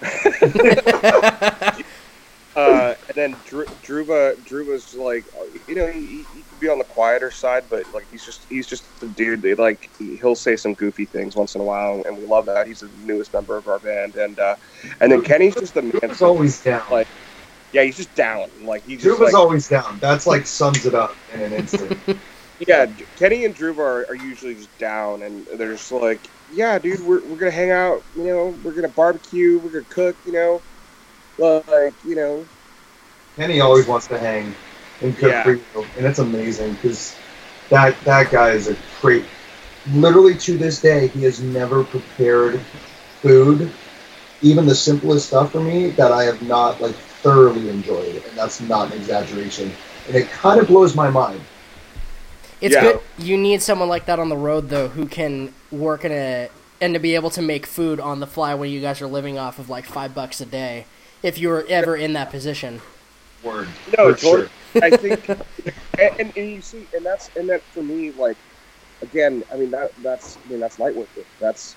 [2.56, 5.24] uh, and then Dru- Druva, Druva's like,
[5.66, 9.00] you know, he, he be on the quieter side, but like he's just he's just
[9.00, 9.42] the dude.
[9.42, 12.66] They like he'll say some goofy things once in a while, and we love that.
[12.66, 14.56] He's the newest member of our band, and uh,
[15.00, 15.92] and then Kenny's just the man.
[15.92, 16.82] Druva's always down.
[16.90, 17.08] Like,
[17.72, 18.50] yeah, he's just down.
[18.62, 19.98] Like he's just Druva's like, always down.
[20.00, 21.98] That's like sums it up in an instant.
[22.60, 22.86] yeah.
[23.16, 26.20] Kenny and Drew are, are usually just down, and they're just like,
[26.52, 28.02] yeah, dude, we're we're gonna hang out.
[28.16, 29.58] You know, we're gonna barbecue.
[29.58, 30.16] We're gonna cook.
[30.26, 30.62] You know,
[31.38, 32.44] like you know,
[33.36, 34.54] Kenny always wants to hang
[35.00, 35.42] and cook Yeah.
[35.42, 35.64] for you,
[35.96, 37.16] and it's amazing because
[37.70, 39.24] that that guy is a great.
[39.92, 42.60] Literally to this day, he has never prepared
[43.22, 43.72] food,
[44.42, 48.60] even the simplest stuff for me that I have not like thoroughly enjoyed, and that's
[48.60, 49.72] not an exaggeration.
[50.06, 51.40] And it kind of blows my mind.
[52.60, 52.80] It's Yeah.
[52.80, 53.00] good.
[53.18, 56.94] You need someone like that on the road though, who can work in a and
[56.94, 59.58] to be able to make food on the fly when you guys are living off
[59.58, 60.86] of like five bucks a day.
[61.22, 62.80] If you were ever in that position.
[63.42, 63.68] Word.
[63.96, 64.50] No, for sure.
[64.82, 68.36] I think, and, and, and you see, and that's and that for me, like,
[69.02, 71.24] again, I mean that that's I mean that's Lightworker.
[71.40, 71.76] That's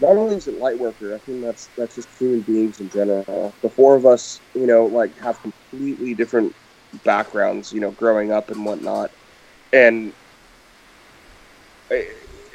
[0.00, 3.54] not only is it Lightworker, I think that's that's just human beings in general.
[3.62, 6.54] The four of us, you know, like have completely different
[7.04, 9.10] backgrounds, you know, growing up and whatnot,
[9.72, 10.12] and
[11.90, 12.04] eh,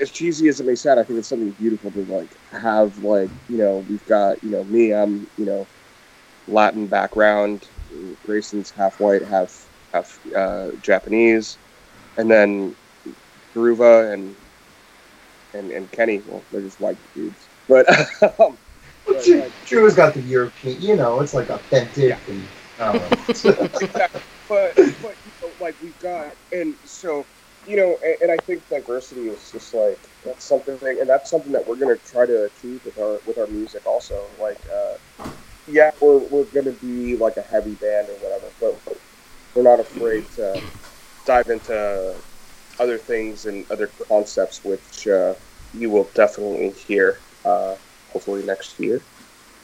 [0.01, 3.29] as cheesy as it may sound, I think it's something beautiful to like have like
[3.47, 5.67] you know we've got you know me, I'm you know
[6.47, 7.67] Latin background.
[8.25, 11.57] Grayson's half white, half half uh, Japanese,
[12.17, 12.75] and then
[13.53, 14.35] Druva and
[15.53, 16.21] and and Kenny.
[16.27, 17.85] Well, they're just white dudes, but
[18.39, 18.57] um,
[19.23, 22.43] Drew, Drew's got the European, you know, it's like authentic and.
[22.77, 23.09] Don't know.
[24.49, 27.25] but but you know, like we've got and so
[27.67, 31.51] you know and, and I think diversity is just like that's something and that's something
[31.51, 35.27] that we're gonna try to achieve with our with our music also like uh,
[35.67, 38.97] yeah we're we're gonna be like a heavy band or whatever but
[39.53, 40.61] we're not afraid to
[41.25, 42.15] dive into
[42.79, 45.33] other things and other concepts which uh,
[45.73, 47.75] you will definitely hear uh,
[48.11, 49.01] hopefully next year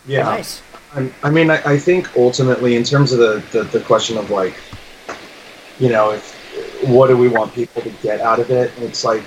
[0.07, 0.23] yeah.
[0.23, 0.61] Nice.
[0.93, 4.29] I, I mean, I, I think ultimately, in terms of the, the, the question of
[4.29, 4.55] like,
[5.79, 6.33] you know, if,
[6.87, 8.71] what do we want people to get out of it?
[8.79, 9.23] It's like,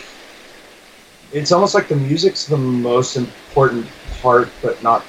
[1.32, 3.86] it's almost like the music's the most important
[4.20, 5.04] part, but not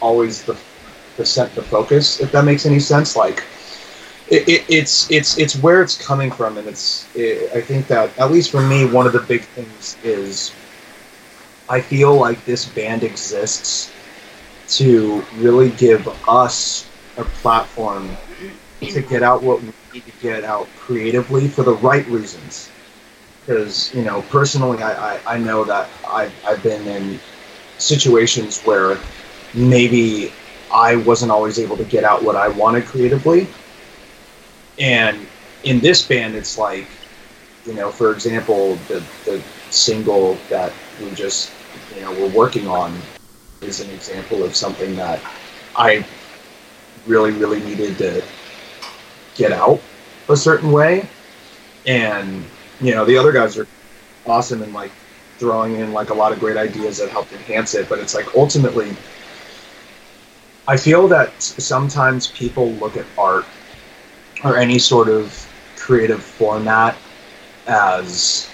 [0.00, 0.54] always the
[1.16, 2.20] the the focus.
[2.20, 3.44] If that makes any sense, like.
[4.26, 7.06] It, it, it's it's it's where it's coming from, and it's.
[7.14, 10.50] It, I think that at least for me, one of the big things is,
[11.68, 13.92] I feel like this band exists
[14.78, 16.88] to really give us
[17.18, 18.16] a platform
[18.80, 22.70] to get out what we need to get out creatively for the right reasons.
[23.40, 27.20] Because, you know, personally, I, I, I know that I've, I've been in
[27.76, 28.98] situations where
[29.52, 30.32] maybe
[30.74, 33.46] I wasn't always able to get out what I wanted creatively.
[34.78, 35.24] And
[35.62, 36.88] in this band, it's like,
[37.64, 41.52] you know, for example, the, the single that we just,
[41.94, 42.92] you know, we're working on
[43.62, 45.20] is an example of something that
[45.76, 46.04] I
[47.06, 48.22] really, really needed to
[49.36, 49.80] get out
[50.28, 51.08] a certain way.
[51.86, 52.44] And,
[52.80, 53.66] you know, the other guys are
[54.26, 54.90] awesome and like
[55.38, 57.88] throwing in like a lot of great ideas that helped enhance it.
[57.88, 58.96] But it's like ultimately,
[60.66, 63.44] I feel that sometimes people look at art
[64.42, 66.96] or any sort of creative format
[67.66, 68.50] as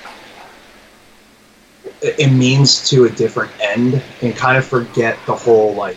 [2.03, 5.97] it means to a different end and kind of forget the whole like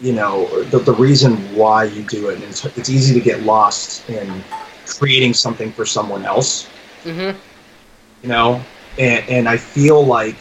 [0.00, 2.36] you know the, the reason why you do it.
[2.36, 4.42] And it's, it's easy to get lost in
[4.86, 6.68] creating something for someone else.
[7.04, 7.38] Mm-hmm.
[8.22, 8.62] you know?
[8.98, 10.34] And, and i feel like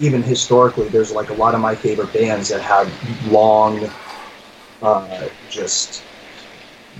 [0.00, 2.90] even historically there's like a lot of my favorite bands that have
[3.32, 3.88] long
[4.82, 6.02] uh, just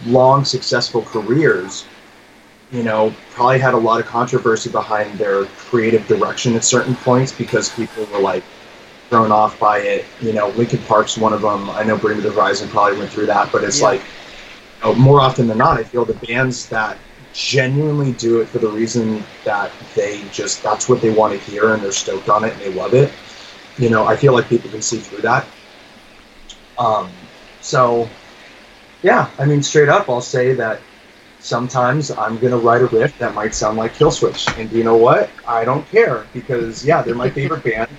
[0.07, 1.87] long successful careers
[2.73, 7.33] you know probably had a lot of controversy behind their creative direction at certain points
[7.33, 8.45] because people were like
[9.09, 12.23] thrown off by it you know linkin park's one of them i know bring Me
[12.23, 13.89] the horizon probably went through that but it's Yeah.
[13.89, 16.99] like you know, more often than not i feel the bands that
[17.39, 21.73] genuinely do it for the reason that they just that's what they want to hear
[21.73, 23.13] and they're stoked on it and they love it.
[23.77, 25.47] You know i feel like people can see through that.
[26.77, 27.13] Um
[27.61, 28.11] so
[29.03, 30.83] yeah i mean straight up i'll say that
[31.39, 34.97] sometimes i'm going to write a riff that might sound like Killswitch and you know
[34.97, 35.31] what?
[35.47, 37.97] I don't care because yeah they're my favorite band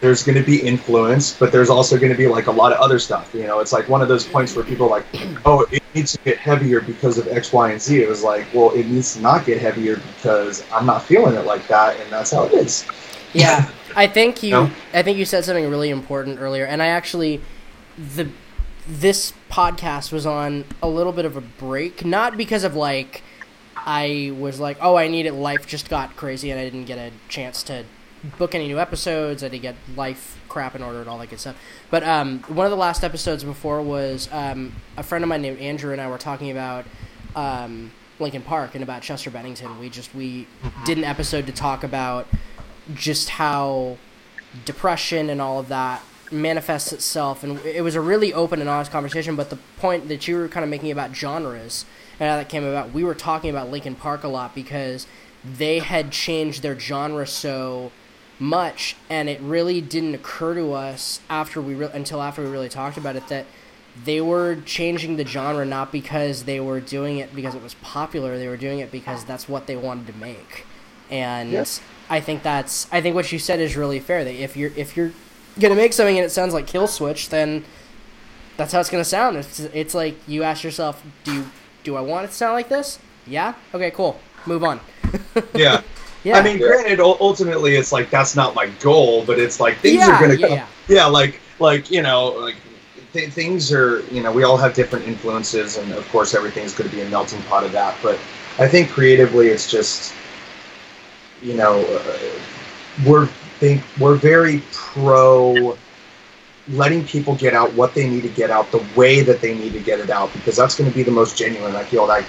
[0.00, 2.78] there's going to be influence but there's also going to be like a lot of
[2.78, 5.06] other stuff you know it's like one of those points where people are like
[5.44, 8.46] oh it needs to get heavier because of x y and z it was like
[8.54, 12.10] well it needs to not get heavier because i'm not feeling it like that and
[12.12, 12.86] that's how it is
[13.34, 14.50] Yeah, I think you.
[14.52, 14.70] No?
[14.92, 17.40] I think you said something really important earlier, and I actually,
[17.96, 18.30] the
[18.86, 23.22] this podcast was on a little bit of a break, not because of like
[23.76, 25.32] I was like, oh, I need it.
[25.32, 27.84] Life just got crazy, and I didn't get a chance to
[28.38, 29.42] book any new episodes.
[29.42, 31.56] I did get life crap in order and all that good stuff.
[31.90, 35.58] But um, one of the last episodes before was um, a friend of mine named
[35.58, 36.84] Andrew and I were talking about
[37.36, 39.78] um, Linkin Park and about Chester Bennington.
[39.78, 40.46] We just we
[40.84, 42.26] did an episode to talk about
[42.94, 43.98] just how
[44.64, 48.90] depression and all of that manifests itself and it was a really open and honest
[48.90, 51.86] conversation but the point that you were kind of making about genres
[52.20, 55.06] and how that came about we were talking about Linkin Park a lot because
[55.44, 57.92] they had changed their genre so
[58.38, 62.68] much and it really didn't occur to us after we re- until after we really
[62.68, 63.44] talked about it that
[64.04, 68.38] they were changing the genre not because they were doing it because it was popular
[68.38, 70.64] they were doing it because that's what they wanted to make
[71.10, 71.80] and Yes.
[72.10, 74.24] I think that's I think what you said is really fair.
[74.24, 75.12] That if you're if you're
[75.60, 77.64] gonna make something and it sounds like Killswitch, then
[78.56, 79.36] that's how it's gonna sound.
[79.36, 81.46] It's it's like you ask yourself, do you
[81.84, 82.98] do I want it to sound like this?
[83.26, 83.54] Yeah.
[83.74, 83.90] Okay.
[83.90, 84.18] Cool.
[84.46, 84.80] Move on.
[85.54, 85.82] yeah
[86.24, 86.38] Yeah.
[86.38, 90.16] I mean, granted, ultimately, it's like that's not my goal, but it's like things yeah,
[90.16, 90.56] are gonna yeah, come.
[90.56, 90.66] yeah.
[90.88, 92.56] Yeah, like like you know, like
[93.12, 96.90] th- things are you know we all have different influences, and of course everything's going
[96.90, 97.96] to be a melting pot of that.
[98.02, 98.18] But
[98.58, 100.14] I think creatively, it's just
[101.42, 102.18] you know uh,
[103.06, 103.26] we're
[103.58, 105.76] think we're very pro
[106.68, 109.72] letting people get out what they need to get out the way that they need
[109.72, 111.74] to get it out because that's going to be the most genuine.
[111.74, 112.26] I feel like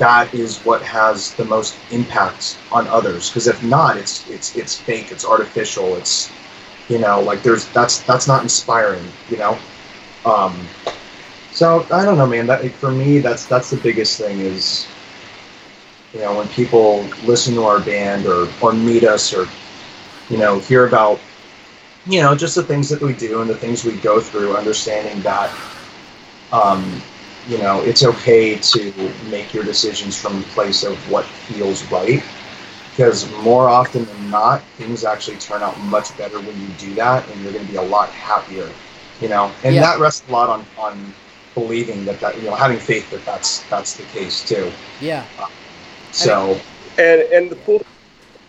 [0.00, 3.30] that is what has the most impact on others.
[3.30, 6.32] Because if not it's it's it's fake it's artificial it's
[6.88, 9.58] you know like there's that's that's not inspiring you know?
[10.26, 10.68] Um
[11.52, 14.88] so i don't know man that for me that's that's the biggest thing is
[16.14, 19.48] you know when people listen to our band or or meet us or
[20.30, 21.20] you know hear about
[22.06, 25.22] you know just the things that we do and the things we go through understanding
[25.22, 25.54] that
[26.52, 27.02] um
[27.50, 28.92] you know it's okay to
[29.30, 32.22] make your decisions from the place of what feels right
[32.90, 37.28] because more often than not things actually turn out much better when you do that
[37.28, 38.70] and you're going to be a lot happier
[39.20, 39.82] you know and Yeah.
[39.82, 41.14] that rests a lot on on
[41.54, 45.26] believing that that you know having faith that that's that's the case too Yeah.
[45.38, 45.46] Uh,
[46.12, 46.60] so
[46.98, 47.82] And and the cool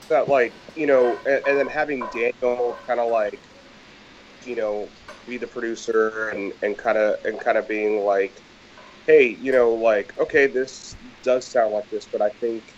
[0.10, 3.41] that like you know, and, and then having Daniel kind of like,
[4.43, 4.91] you know,
[5.26, 8.41] be the producer and and kind of and kind of being like,
[9.08, 12.76] hey, you know, like okay, this does sound like this, but I think,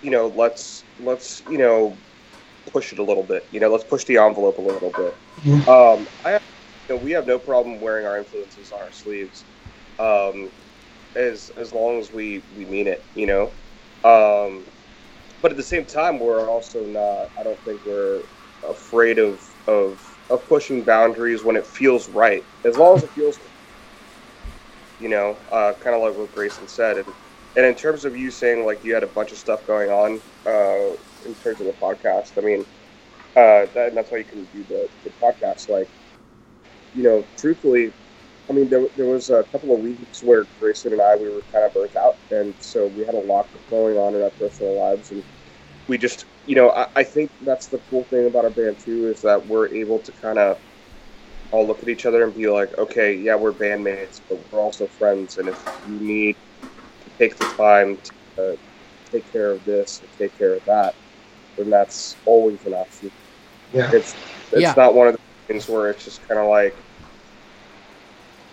[0.00, 2.00] you know, let's let's you know,
[2.72, 3.44] push it a little bit.
[3.50, 5.14] You know, let's push the envelope a little bit.
[5.44, 5.68] Mhm.
[5.68, 6.42] Um, I have,
[6.88, 9.46] you know, we have no problem wearing our influences on our sleeves,
[9.98, 10.50] um,
[11.16, 13.06] as as long as we we mean it.
[13.14, 13.52] You know.
[14.04, 14.66] Um,
[15.42, 17.28] but at the same time, we're also not.
[17.38, 18.22] I don't think we're
[18.68, 20.00] afraid of of
[20.30, 23.38] of pushing boundaries when it feels right, as long as it feels.
[24.98, 27.14] You know, uh, kind of like what Grayson said, and
[27.56, 30.20] and in terms of you saying like you had a bunch of stuff going on
[30.46, 32.66] uh, in terms of the podcast, I mean,
[33.36, 35.68] uh, that, and that's why you couldn't do the, the podcast.
[35.68, 35.88] Like,
[36.94, 37.92] you know, truthfully,
[38.48, 41.42] I mean, there, there was a couple of weeks where Grayson and I we were
[41.52, 44.78] kind of burnt out, and so we had a lot going on in our personal
[44.78, 45.22] lives, and
[45.88, 49.08] we just, you know, I, I think that's the cool thing about our band too
[49.08, 50.58] is that we're able to kind of
[51.56, 54.86] all look at each other and be like, okay, yeah, we're bandmates, but we're also
[54.86, 56.36] friends, and if you need
[57.04, 57.98] to take the time
[58.36, 58.56] to uh,
[59.10, 60.94] take care of this and take care of that,
[61.56, 63.10] then that's always an option.
[63.72, 63.90] Yeah.
[63.92, 64.14] It's
[64.52, 64.74] it's Yeah.
[64.76, 66.76] not one of the things where it's just kind of like,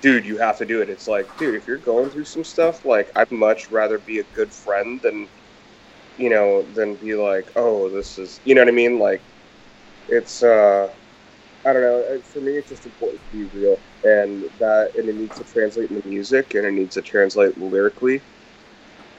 [0.02, 0.90] dude, you have to do it.
[0.90, 4.24] It's like, dude, if you're going through some stuff, like I'd much rather be a
[4.36, 5.28] good friend than,
[6.18, 9.00] you know, than be like, oh, this is, you know what I mean?
[9.00, 9.22] Like,
[10.08, 10.90] it's, uh,
[11.66, 12.04] I don't know.
[12.16, 15.46] uh, For me, it's just important to be real, and that, and it needs to
[15.46, 18.24] translate in the music, and it needs to translate lyrically,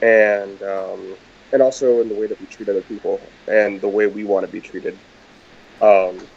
[0.01, 1.17] and um,
[1.53, 4.45] and also in the way that we treat other people, and the way we want
[4.45, 5.01] to be treated.
[5.81, 6.29] Um,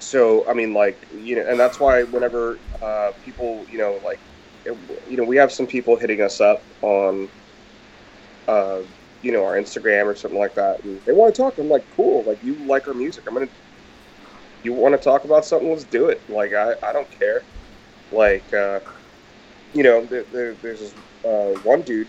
[0.00, 4.22] so I mean, like you know, and that's why whenever uh, people, you know, like
[4.64, 4.72] it,
[5.06, 7.30] you know, we have some people hitting us up on,
[8.48, 8.80] uh,
[9.20, 11.58] you know, our Instagram or something like that, and they want to talk.
[11.58, 13.24] I'm like, cool, like you like our music.
[13.28, 13.46] I'm gonna.
[14.62, 15.70] You want to talk about something?
[15.70, 16.22] Let's do it.
[16.28, 17.42] Like I, I don't care.
[18.12, 18.80] Like, uh,
[19.72, 20.94] you know, there, there, there's this,
[21.24, 22.08] uh, one dude.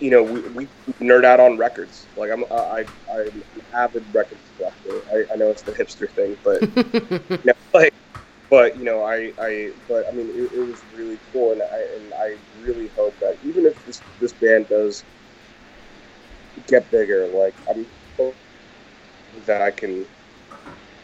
[0.00, 0.68] You know, we, we
[1.00, 2.06] nerd out on records.
[2.16, 5.02] Like I'm, I, I, I'm an avid record collector.
[5.12, 6.62] I, I know it's the hipster thing, but
[7.30, 7.92] you know, like,
[8.48, 11.80] but you know, I, I, but I mean, it, it was really cool, and I,
[11.96, 15.02] and I really hope that even if this this band does
[16.68, 17.84] get bigger, like I'm
[19.46, 20.04] that I can,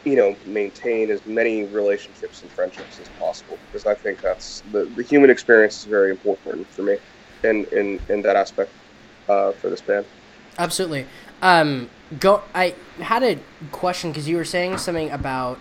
[0.05, 4.84] you know, maintain as many relationships and friendships as possible because I think that's the
[4.84, 6.98] the human experience is very important for me,
[7.42, 8.70] in in in that aspect,
[9.28, 10.07] uh, for this band.
[10.59, 11.07] Absolutely.
[11.42, 11.90] Um,
[12.20, 12.42] go.
[12.55, 13.38] I had a
[13.72, 15.59] question because you were saying something about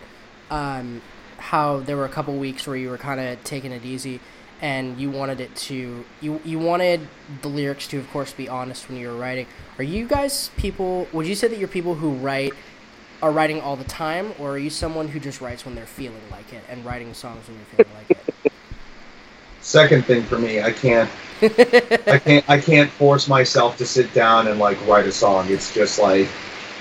[0.51, 1.01] um,
[1.37, 4.19] how there were a couple weeks where you were kind of taking it easy,
[4.61, 7.07] and you wanted it to you you wanted
[7.41, 9.47] the lyrics to, of course, be honest when you were writing.
[9.77, 11.07] Are you guys people?
[11.13, 12.53] Would you say that you're people who write
[13.23, 16.21] are writing all the time, or are you someone who just writes when they're feeling
[16.29, 18.51] like it and writing songs when you're feeling like it?
[19.61, 21.09] Second thing for me, I can't,
[21.41, 25.47] I can't, I can't force myself to sit down and like write a song.
[25.49, 26.27] It's just like,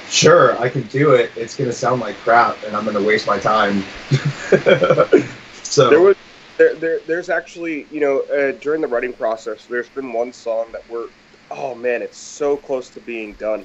[0.09, 1.31] sure, I can do it.
[1.37, 3.85] It's gonna sound like crap, and I'm gonna waste my time.
[5.63, 6.17] so There was
[6.59, 10.73] there, there there's actually you know uh, during the writing process there's been one song
[10.73, 11.07] that we're
[11.53, 13.65] oh man it's so close to being done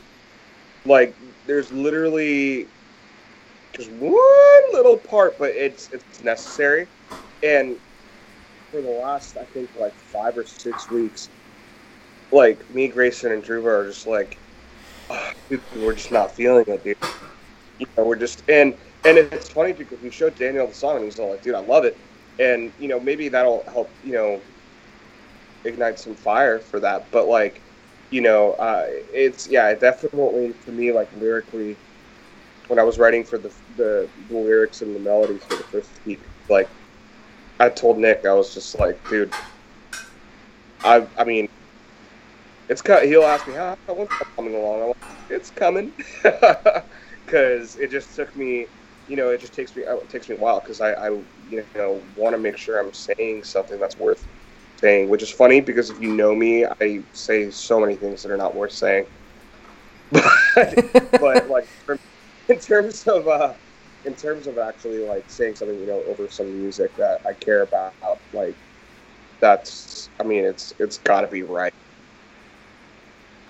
[0.87, 1.15] like
[1.45, 2.67] there's literally
[3.75, 6.87] just one little part but it's it's necessary.
[7.43, 7.77] And
[8.71, 11.29] for the last i think like five or six weeks
[12.31, 14.37] like me grayson and Druva are just like
[15.09, 16.97] "Ah, dude, we're just not feeling it dude.
[17.79, 18.75] You know we're just and
[19.05, 21.59] and it's funny because we showed daniel the song and he's all like dude i
[21.59, 21.97] love it.
[22.39, 24.41] And you know maybe that'll help you know
[25.63, 27.61] ignite some fire for that but like
[28.09, 31.77] you know uh, it's yeah it definitely for me like lyrically
[32.67, 35.99] when i was writing for the, the the lyrics and the melodies for the first
[36.05, 36.69] week like
[37.59, 39.31] i told nick i was just like dude
[40.83, 41.47] i i mean
[42.69, 44.81] it's cut he'll ask me how that coming along?
[44.81, 44.95] I'm like,
[45.29, 45.93] it's coming.
[47.25, 48.67] Because it just took me
[49.05, 51.65] you know, it just takes me it takes me a while because I, I, you
[51.75, 54.27] know, want to make sure I'm saying something that's worth
[54.77, 55.09] saying.
[55.09, 58.37] Which is funny because if you know me, I say so many things that are
[58.37, 59.05] not worth saying.
[60.55, 61.67] But, but like,
[62.47, 63.53] in terms of uh,
[64.05, 67.61] in terms of actually like saying something, you know, over some music that I care
[67.61, 67.93] about,
[68.33, 68.55] like
[69.39, 71.73] that's, I mean, it's it's got to be right.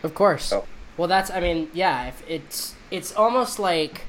[0.03, 0.51] Of course.
[0.51, 0.65] Oh.
[0.97, 1.29] Well, that's.
[1.29, 2.07] I mean, yeah.
[2.07, 4.01] If it's it's almost like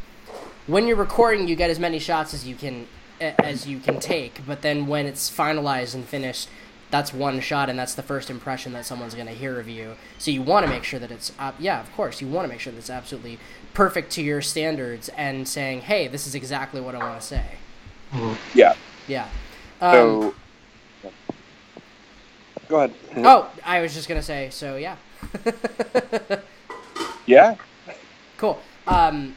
[0.67, 2.87] when you're recording, you get as many shots as you can
[3.21, 4.47] as you can take.
[4.47, 6.49] But then when it's finalized and finished,
[6.91, 9.97] that's one shot, and that's the first impression that someone's gonna hear of you.
[10.19, 11.33] So you want to make sure that it's.
[11.39, 13.39] Uh, yeah, of course, you want to make sure that it's absolutely
[13.75, 17.45] perfect to your standards, and saying, "Hey, this is exactly what I want to say."
[18.55, 18.75] Yeah.
[19.07, 19.29] Yeah.
[19.81, 20.35] Um, So.
[22.69, 22.95] Go ahead.
[23.17, 24.51] oh, I was just gonna say.
[24.51, 24.97] So yeah.
[27.29, 27.57] Yeah.
[28.39, 28.59] Cool.
[28.87, 29.37] Um,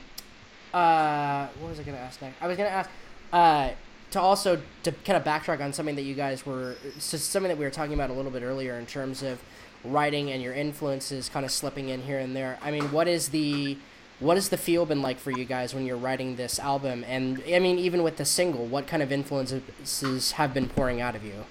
[0.74, 2.41] uh, what was I gonna ask next?
[2.41, 2.89] I was gonna ask,
[3.34, 3.70] uh,
[4.12, 7.57] to also to kind of backtrack on something that you guys were, so something that
[7.57, 9.41] we were talking about a little bit earlier in terms of
[9.84, 12.59] writing and your influences kind of slipping in here and there.
[12.62, 13.78] I mean, what is the
[14.20, 17.03] what has the feel been like for you guys when you're writing this album?
[17.07, 21.16] And I mean, even with the single, what kind of influences have been pouring out
[21.16, 21.43] of you?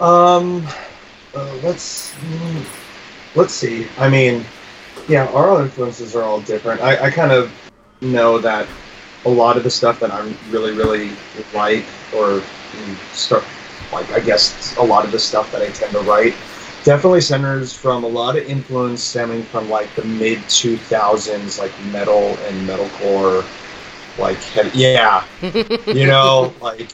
[0.00, 0.66] Um,
[1.34, 2.14] uh, let's
[3.34, 3.86] let's see.
[3.98, 4.44] I mean,
[5.08, 6.80] yeah, our influences are all different.
[6.80, 7.52] I, I kind of
[8.00, 8.68] know that
[9.24, 11.10] a lot of the stuff that I'm really, really
[11.54, 12.42] like, or
[13.12, 13.44] start,
[13.92, 16.34] like I guess a lot of the stuff that I tend to write,
[16.84, 22.36] definitely centers from a lot of influence stemming from like the mid 2000s, like metal
[22.46, 23.44] and metalcore,
[24.18, 25.24] like heavy, yeah,
[25.86, 26.88] you know, like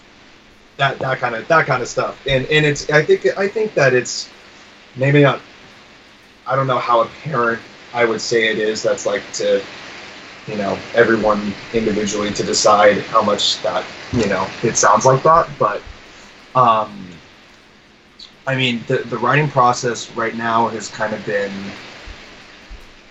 [0.76, 2.20] that that kind of that kind of stuff.
[2.26, 4.30] And and it's I think I think that it's
[4.96, 5.40] maybe not.
[6.46, 7.62] I don't know how apparent
[7.94, 8.82] I would say it is.
[8.82, 9.62] That's like to
[10.46, 15.48] you know everyone individually to decide how much that you know it sounds like that
[15.58, 15.82] but
[16.54, 17.08] um
[18.46, 21.72] i mean the, the writing process right now has kind of been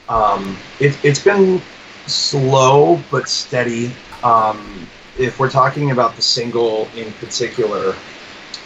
[0.09, 1.61] um it, it's been
[2.05, 3.95] slow but steady.
[4.21, 7.97] Um if we're talking about the single in particular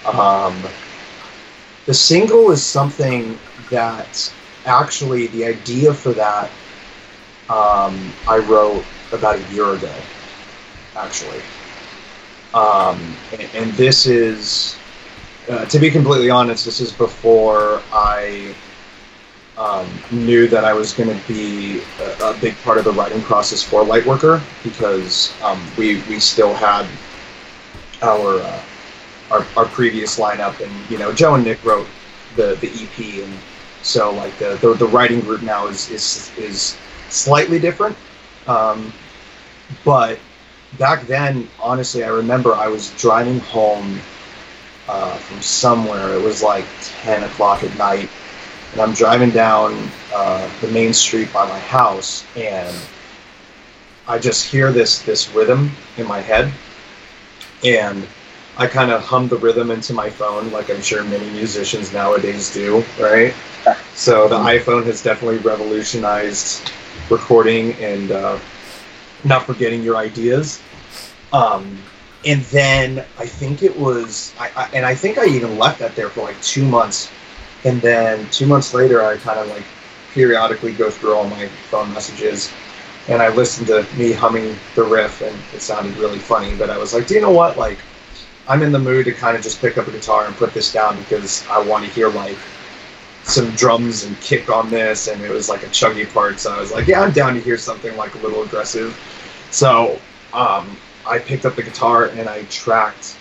[0.05, 0.67] um
[1.85, 3.39] the single is something
[3.69, 4.33] that
[4.65, 6.51] actually the idea for that
[7.49, 9.93] um, I wrote about a year ago,
[10.95, 11.41] actually.
[12.53, 14.77] Um, and, and, this is,
[15.49, 18.55] uh, to be completely honest, this is before I
[19.57, 23.21] um, knew that I was going to be a, a, big part of the writing
[23.21, 26.85] process for Lightworker because um, we we still had
[28.01, 28.61] our, uh,
[29.31, 31.87] our our previous lineup, and you know Joe and Nick wrote
[32.35, 33.33] the the EP, and
[33.81, 36.77] so like the the, the writing group now is is is
[37.09, 37.95] slightly different.
[38.47, 38.93] Um,
[39.83, 40.19] but
[40.77, 43.99] back then, honestly, I remember I was driving home
[44.87, 46.13] uh, from somewhere.
[46.13, 46.65] It was like
[47.01, 48.09] 10 o'clock at night.
[48.73, 52.75] And I'm driving down uh, the main street by my house, and
[54.07, 56.51] I just hear this this rhythm in my head,
[57.63, 58.05] and
[58.57, 62.53] I kind of hum the rhythm into my phone, like I'm sure many musicians nowadays
[62.53, 63.33] do, right?
[63.93, 66.71] So the iPhone has definitely revolutionized
[67.09, 68.39] recording and uh,
[69.23, 70.61] not forgetting your ideas.
[71.33, 71.77] Um,
[72.25, 75.95] and then I think it was, I, I, and I think I even left that
[75.95, 77.11] there for like two months.
[77.63, 79.63] And then two months later, I kind of like
[80.13, 82.51] periodically go through all my phone messages
[83.07, 86.55] and I listened to me humming the riff and it sounded really funny.
[86.55, 87.57] But I was like, do you know what?
[87.57, 87.79] Like,
[88.47, 90.71] I'm in the mood to kind of just pick up a guitar and put this
[90.71, 92.37] down because I want to hear like
[93.27, 96.39] some drums and kick on this, and it was like a chuggy part.
[96.39, 98.97] So I was like, yeah, I'm down to hear something like a little aggressive.
[99.51, 99.99] So
[100.33, 103.17] um, I picked up the guitar and I tracked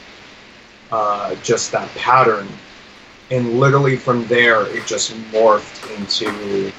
[0.92, 2.48] uh, just that pattern,
[3.30, 6.72] and literally from there it just morphed into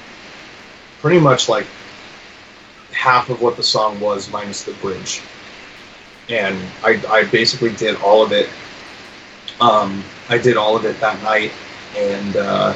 [1.00, 1.66] pretty much like
[2.92, 5.20] half of what the song was minus the bridge.
[6.30, 8.48] And I, I basically did all of it.
[9.60, 11.52] Um, I did all of it that night,
[11.96, 12.74] and uh,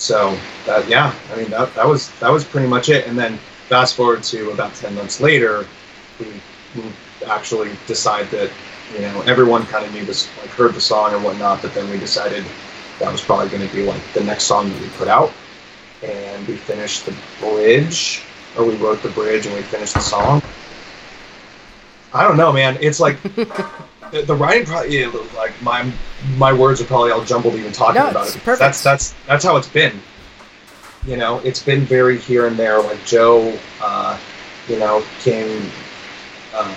[0.00, 3.06] so that yeah, I mean that that was that was pretty much it.
[3.06, 3.36] And then
[3.68, 5.66] fast forward to about ten months later,
[6.18, 6.26] we,
[7.28, 8.50] actually decide that
[8.94, 11.90] you know everyone kind of knew this, like heard the song and whatnot, but then
[11.90, 12.46] we decided
[12.98, 15.30] that was probably going to be like the next song that we put out,
[16.02, 18.24] and we finished the bridge,
[18.56, 20.40] or we wrote the bridge and we finished the song.
[22.14, 22.78] I don't know, man.
[22.80, 23.18] It's like
[24.10, 25.90] the, the writing probably yeah, like my
[26.36, 28.34] my words are probably all jumbled even talking no, about it.
[28.42, 28.58] Perfect.
[28.58, 30.00] That's that's that's how it's been.
[31.06, 32.80] You know, it's been very here and there.
[32.80, 34.18] Like Joe, uh,
[34.68, 35.70] you know, came
[36.54, 36.74] uh,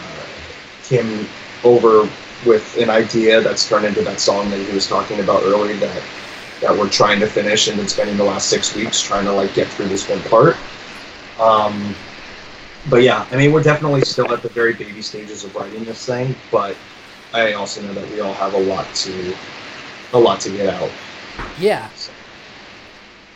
[0.84, 1.28] came
[1.64, 2.10] over
[2.46, 6.04] with an idea that's turned into that song that he was talking about earlier that
[6.62, 9.54] that we're trying to finish and been spending the last six weeks trying to like
[9.54, 10.56] get through this one part.
[11.40, 11.96] Um,
[12.90, 16.06] but yeah, I mean, we're definitely still at the very baby stages of writing this
[16.06, 16.76] thing, but
[17.34, 19.36] I also know that we all have a lot to
[20.14, 20.90] a lot to get out.
[21.60, 21.90] Yeah.
[21.96, 22.12] So,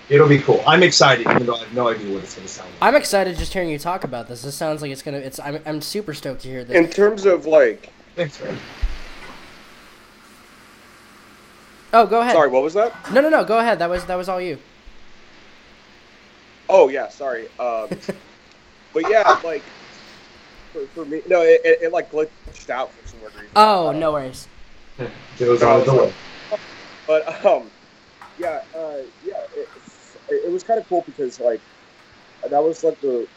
[0.09, 0.63] it'll be cool.
[0.67, 2.83] I'm excited, even though I have no idea what it's going to sound like.
[2.83, 4.43] I'm excited just hearing you talk about this.
[4.43, 5.17] This sounds like it's gonna.
[5.17, 5.39] It's.
[5.39, 5.59] I'm.
[5.65, 6.75] I'm super stoked to hear this.
[6.75, 8.57] In terms of like, Thanks, man.
[11.93, 12.33] oh, go ahead.
[12.33, 12.93] sorry, what was that?
[13.11, 13.43] No, no, no.
[13.43, 13.79] Go ahead.
[13.79, 14.59] That was that was all you.
[16.69, 17.47] Oh yeah, sorry.
[17.59, 17.89] Um,
[18.93, 19.63] but yeah, like
[20.71, 23.51] for, for me, no, it, it, it like glitched out for some weird reason.
[23.55, 24.47] Oh, Um, no worries.
[25.37, 26.13] Joe's on the way.
[27.05, 27.69] But um,
[28.39, 29.69] yeah, uh, yeah, it,
[30.29, 31.61] it was kind of cool because like
[32.49, 33.27] that was like the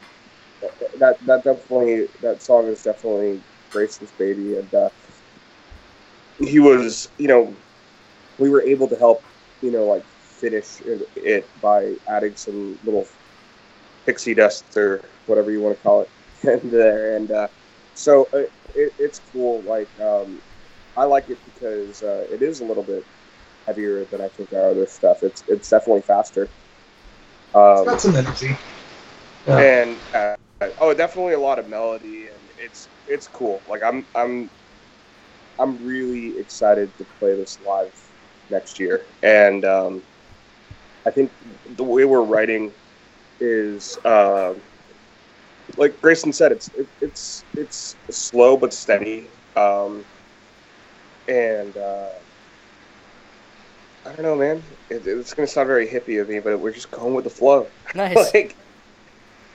[0.99, 4.91] that that definitely that song is definitely Grayson's baby, and uh,
[6.41, 7.55] he was you know
[8.39, 9.23] we were able to help
[9.63, 13.07] you know like finish it, it by adding some little
[14.05, 16.11] pixie dust or whatever you want to call it
[16.63, 17.47] in there, and uh,
[17.95, 18.43] so uh,
[18.75, 19.63] it, it's cool.
[19.65, 20.41] Like um,
[20.97, 23.05] I like it because uh, it is a little bit
[23.67, 25.19] heavier than I think our other stuff.
[25.23, 26.51] It's it's definitely faster.
[27.73, 28.57] It's Um, got some energy.
[29.47, 29.59] Yeah.
[29.61, 30.35] and uh,
[30.79, 33.63] oh, definitely a lot of melody, and it's it's cool.
[33.67, 34.51] Like I'm I'm
[35.59, 37.93] I'm really excited to play this live
[38.51, 40.03] next year, and um,
[41.07, 41.33] I think
[41.77, 42.73] the way we're writing
[43.41, 44.55] is uh,
[45.77, 50.05] like Grayson said, it's it, it's it's slow but steady, um,
[51.29, 52.09] and uh,
[54.07, 54.63] I don't know, man.
[54.89, 57.71] It, it's gonna sound very hippie of me, but we're just going with the flow.
[57.95, 58.33] Nice.
[58.35, 58.57] like,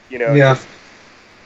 [0.09, 0.57] you know, Yeah.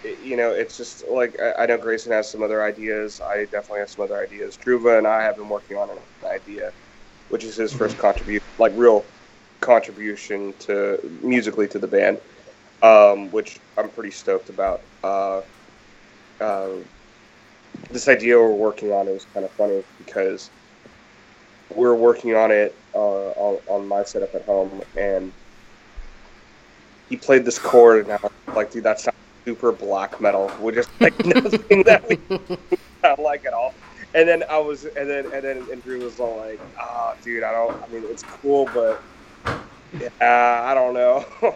[0.04, 3.22] it- you know, it's just like I, I know Grayson has some other ideas.
[3.22, 4.58] I definitely have some other ideas.
[4.58, 5.98] Druva and I have been working on an
[6.28, 6.72] idea,
[7.28, 9.06] which is his first contribution, like real
[9.62, 12.20] contribution to musically to the band,
[12.82, 14.82] um, which I'm pretty stoked about.
[15.04, 15.42] Uh,
[16.40, 16.70] uh,
[17.92, 20.50] this idea we're working on is kind of funny because
[21.70, 25.32] we're working on it uh, on, on my setup at home, and
[27.10, 29.16] he played this chord, and I was like, dude, that sounds
[29.48, 32.18] super black metal, which just like nothing that we
[33.04, 33.74] not like at all.
[34.14, 37.44] And then I was, and then and then and Drew was all like, "Ah, dude,
[37.44, 37.76] I don't.
[37.84, 39.04] I mean, it's cool, but
[39.92, 41.26] yeah, I don't know."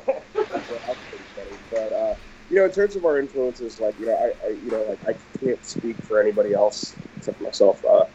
[1.71, 2.15] But uh,
[2.49, 4.99] you know, in terms of our influences, like you know, I, I you know, like
[5.07, 5.13] I
[5.43, 7.83] can't speak for anybody else except myself.
[7.83, 8.05] Uh,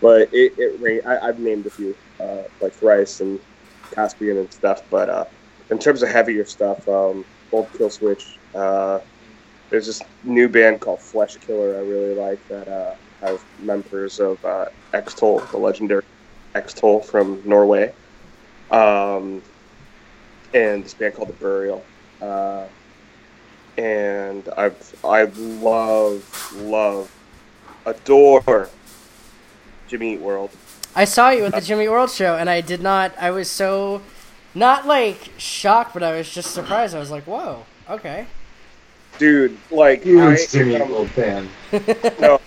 [0.00, 3.38] but it, it I, I've named a few, uh, like Thrice and
[3.94, 4.80] Caspian and stuff.
[4.90, 5.24] But uh,
[5.70, 8.22] in terms of heavier stuff, um, Old Killswitch.
[8.54, 9.00] Uh,
[9.70, 14.66] there's this new band called Fleshkiller I really like that uh, has members of uh,
[14.92, 16.02] Extol, the legendary
[16.54, 17.92] Extol from Norway,
[18.70, 19.42] um,
[20.54, 21.84] and this band called The Burial.
[22.22, 22.66] Uh,
[23.76, 27.12] and I've I love love
[27.84, 28.70] adore
[29.88, 30.50] Jimmy Eat World.
[30.94, 33.12] I saw you at the Jimmy World show, and I did not.
[33.18, 34.00] I was so
[34.54, 36.94] not like shocked, but I was just surprised.
[36.94, 38.26] I was like, "Whoa, okay."
[39.18, 41.48] Dude, like Huge I, Jimmy um, Gold fan.
[42.20, 42.40] no,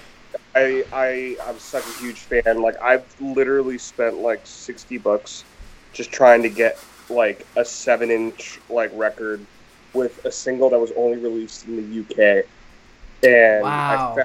[0.55, 2.61] I I I'm such a huge fan.
[2.61, 5.43] Like I've literally spent like sixty bucks
[5.91, 6.79] just trying to get
[7.09, 9.47] like a seven inch like record
[9.93, 12.43] with a single that was only released in the UK.
[13.23, 14.17] And Wow.
[14.17, 14.23] I,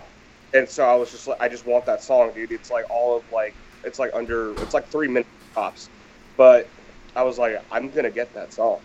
[0.53, 2.53] and so I was just like, I just want that song, dude.
[2.53, 5.91] It's like all of like, it's like under, it's like three minutes tops.
[6.37, 6.71] But
[7.17, 8.81] I was like, I'm gonna get that song.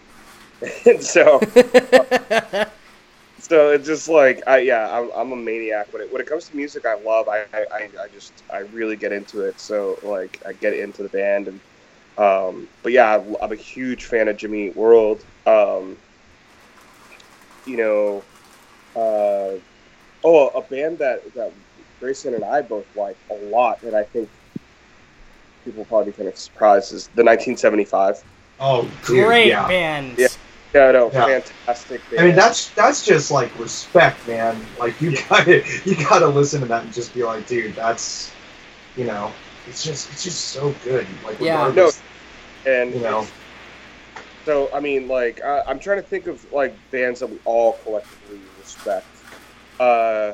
[0.85, 1.39] and so
[3.39, 6.45] so it's just like I yeah I'm, I'm a maniac when it when it comes
[6.49, 10.39] to music I love I, I I just I really get into it so like
[10.45, 11.61] I get into the band and
[12.17, 15.97] um but yeah I'm, I'm a huge fan of Jimmy Eat World um
[17.65, 18.25] you know
[18.95, 19.59] uh
[20.23, 21.53] oh a band that that
[21.99, 24.31] Grayson and I both like a lot and I think
[25.63, 28.15] people will probably be kind of surprised is the 1975
[28.59, 29.67] Oh, dude, Great yeah.
[29.67, 30.17] band.
[30.17, 30.27] Yeah.
[30.73, 31.25] yeah no Yeah.
[31.25, 32.21] fantastic band.
[32.21, 34.65] I mean, that's that's just like respect, man.
[34.79, 38.33] Like you gotta you gotta listen to that and just be like, dude, that's
[38.95, 39.31] you know,
[39.67, 41.07] it's just it's just so good.
[41.23, 41.55] Like Yeah.
[41.55, 42.01] regardless,
[42.65, 43.25] and you know,
[44.45, 47.73] So I mean, like I, I'm trying to think of like bands that we all
[47.83, 49.07] collectively respect.
[49.79, 50.33] Uh,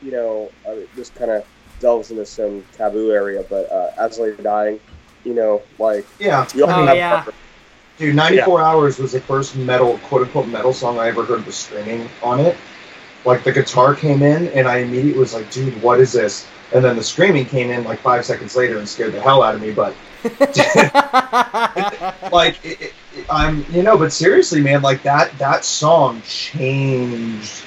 [0.00, 1.44] you know, I mean, this kind of
[1.80, 4.80] delves into some taboo area, but uh, As Lay Dying,
[5.24, 6.46] you know, like yeah.
[6.54, 7.24] we all Oh, have yeah.
[7.26, 7.34] our-
[7.96, 11.54] Dude, 94 Hours was the first metal, quote unquote, metal song I ever heard with
[11.56, 12.56] screaming on it.
[13.24, 16.46] Like the guitar came in, and I immediately was like, dude, what is this?
[16.72, 19.56] And then the screaming came in like five seconds later and scared the hell out
[19.56, 19.72] of me.
[19.72, 19.96] But
[22.32, 22.94] like, it, it, it-
[23.30, 27.64] I'm, you know, but seriously, man, like that that song changed.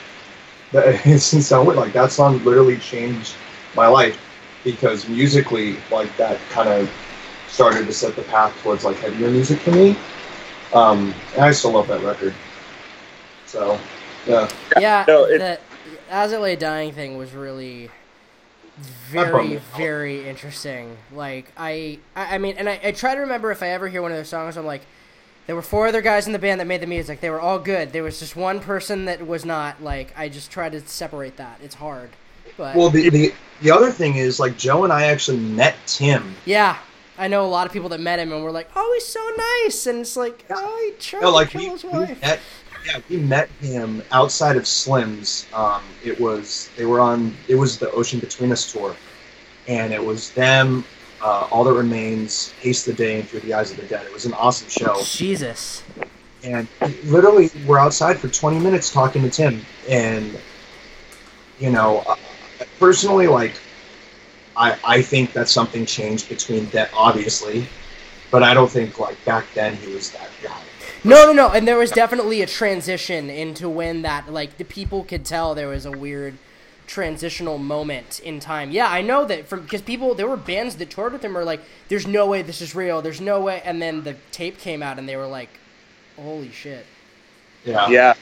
[0.72, 1.78] The, it's so weird.
[1.78, 3.34] Like that song literally changed
[3.76, 4.20] my life
[4.64, 6.90] because musically, like that kind of
[7.50, 9.98] started to set the path towards like heavier music for me.
[10.74, 12.34] Um, and I still love that record.
[13.46, 13.78] So,
[14.26, 14.50] yeah.
[14.80, 15.60] yeah, No, it- the
[16.10, 18.01] As I Lay Dying thing was really That bummed
[19.10, 20.98] very, very interesting.
[21.14, 24.02] Like, I, I, I mean, and I, I try to remember if I ever hear
[24.02, 24.82] one of their songs, I'm like,
[25.48, 27.20] there were four other guys in the band that made the music.
[27.20, 27.92] They were all good.
[27.94, 29.82] There was just one person that was not.
[29.84, 31.60] Like, I just try to separate that.
[31.64, 32.12] It's hard.
[32.58, 36.36] But, Well, the, the the other thing is like Joe and I actually met Tim.
[36.46, 36.78] yeah.
[37.18, 39.20] I know a lot of people that met him and were like, "Oh, he's so
[39.64, 42.40] nice," and it's like, "Oh, he tried No, like to kill his wife." met.
[42.86, 45.46] Yeah, we met him outside of Slim's.
[45.54, 47.36] Um, it was they were on.
[47.48, 48.96] It was the Ocean Between Us tour,
[49.68, 50.84] and it was them,
[51.22, 54.06] uh, All That Remains, Haste the Day, and Through the Eyes of the Dead.
[54.06, 55.02] It was an awesome show.
[55.04, 55.84] Jesus.
[56.44, 56.68] and
[57.06, 60.36] literally we're outside for 20 minutes talking to tim and
[61.60, 62.16] you know uh,
[62.80, 63.54] personally like
[64.58, 67.68] i i think that something changed between that obviously
[68.32, 70.60] but i don't think like back then he was that guy
[71.04, 71.50] No, no, no.
[71.52, 75.68] And there was definitely a transition into when that, like, the people could tell there
[75.68, 76.38] was a weird
[76.88, 78.72] transitional moment in time.
[78.72, 81.46] Yeah, I know that from because people there were bands that toured with him were
[81.46, 83.02] like, "There's no way this is real.
[83.02, 85.60] There's no way." And then the tape came out, and they were like,
[86.18, 86.88] "Holy shit!"
[87.64, 87.90] Yeah.
[87.90, 88.14] Yeah.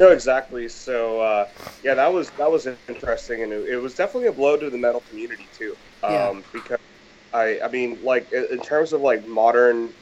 [0.00, 0.68] No, exactly.
[0.68, 1.48] So uh,
[1.84, 4.78] yeah, that was that was interesting, and it, it was definitely a blow to the
[4.78, 5.76] metal community too.
[6.02, 6.42] Um, Yeah.
[6.52, 6.80] Because
[7.32, 9.94] I, I mean, like in in terms of like modern,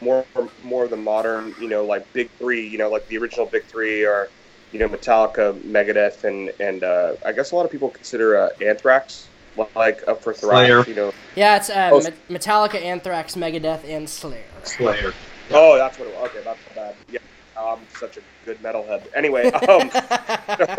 [0.00, 0.24] more
[0.64, 3.64] more of the modern, you know, like big three, you know, like the original big
[3.64, 4.28] three are,
[4.72, 8.48] you know, Metallica, Megadeth, and and uh, I guess a lot of people consider uh,
[8.64, 9.28] Anthrax
[9.74, 10.82] like up for Slayer.
[10.82, 11.12] thrash, you know.
[11.34, 12.00] Yeah, it's uh, Oh.
[12.32, 14.44] Metallica, Anthrax, Megadeth, and Slayer.
[14.62, 15.12] Slayer.
[15.50, 16.30] Oh, that's what it was.
[16.30, 16.94] Okay, that's bad.
[17.10, 17.18] Yeah,
[17.58, 19.06] I'm such a good metalhead.
[19.14, 19.90] Anyway, um,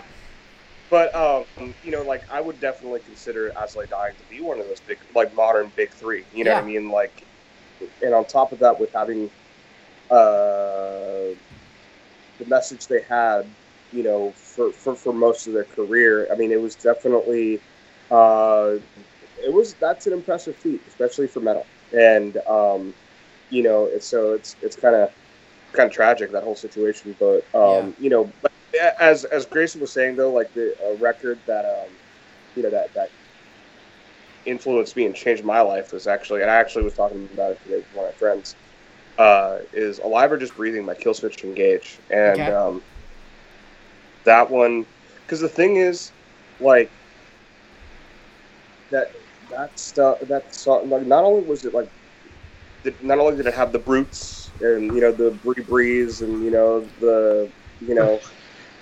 [0.90, 4.60] but um, you know, like I would definitely consider As I Dying to be one
[4.60, 6.24] of those big, like modern big three.
[6.34, 6.90] You know what I mean?
[6.90, 7.24] Like,
[8.02, 9.30] and on top of that, with having
[10.10, 11.36] uh,
[12.38, 13.46] the message they had,
[13.92, 17.60] you know, for, for for most of their career, I mean, it was definitely,
[18.12, 18.76] uh,
[19.44, 21.66] it was that's an impressive feat, especially for metal.
[21.98, 22.94] And um,
[23.50, 25.12] you know, it's, so it's it's kind of
[25.74, 27.16] kind of tragic that whole situation.
[27.20, 28.52] But um, you know, but
[29.00, 31.90] as as Grayson was saying though, like the a record that um,
[32.56, 33.10] you know that that
[34.50, 37.60] influenced me and changed my life was actually, and I actually was talking about it
[37.64, 38.58] today with one of my friends.
[39.18, 42.50] Uh, is Alive or Just Breathing by Killswitch Engage, and Okay.
[42.50, 42.84] um,
[44.26, 44.86] that one,
[45.22, 46.14] because the thing is,
[46.60, 46.92] like
[48.92, 49.08] that
[49.50, 51.88] that stuff that song, like not only was it like,
[52.84, 56.44] did, not only did it have the brutes and you know the bree breeze and
[56.44, 58.20] you know the you know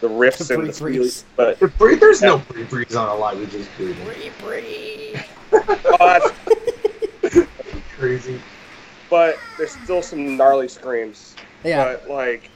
[0.02, 1.26] the riffs The and the Bree Breeze.
[1.36, 4.06] but If Bree- there's no Bree Breeze on a live, we just breathing.
[4.06, 5.20] Bree, bree.
[6.00, 6.36] oh,
[7.98, 8.40] Crazy.
[9.10, 11.36] but there's still some gnarly screams.
[11.64, 11.84] Yeah.
[12.06, 12.50] But like,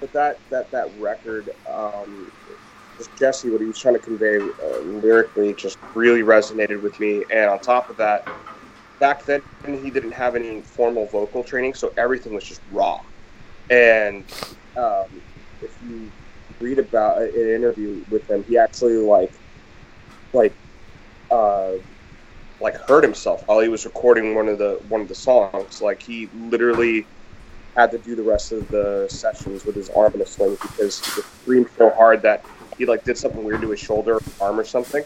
[0.00, 2.32] but that that that record, um,
[2.98, 7.24] just Jesse, what he was trying to convey uh, lyrically, just really resonated with me.
[7.30, 8.26] And on top of that,
[8.98, 13.00] back then he didn't have any formal vocal training, so everything was just raw.
[13.70, 14.24] And
[14.76, 15.04] um,
[15.62, 16.10] if you
[16.60, 19.32] read about an interview with him, he actually like
[20.32, 20.52] like
[21.30, 21.72] uh,
[22.60, 25.80] like hurt himself while he was recording one of the one of the songs.
[25.80, 27.06] Like he literally
[27.76, 31.04] had to do the rest of the sessions with his arm in a sling because
[31.04, 32.44] he screamed so hard that
[32.78, 35.04] he like did something weird to his shoulder or arm or something.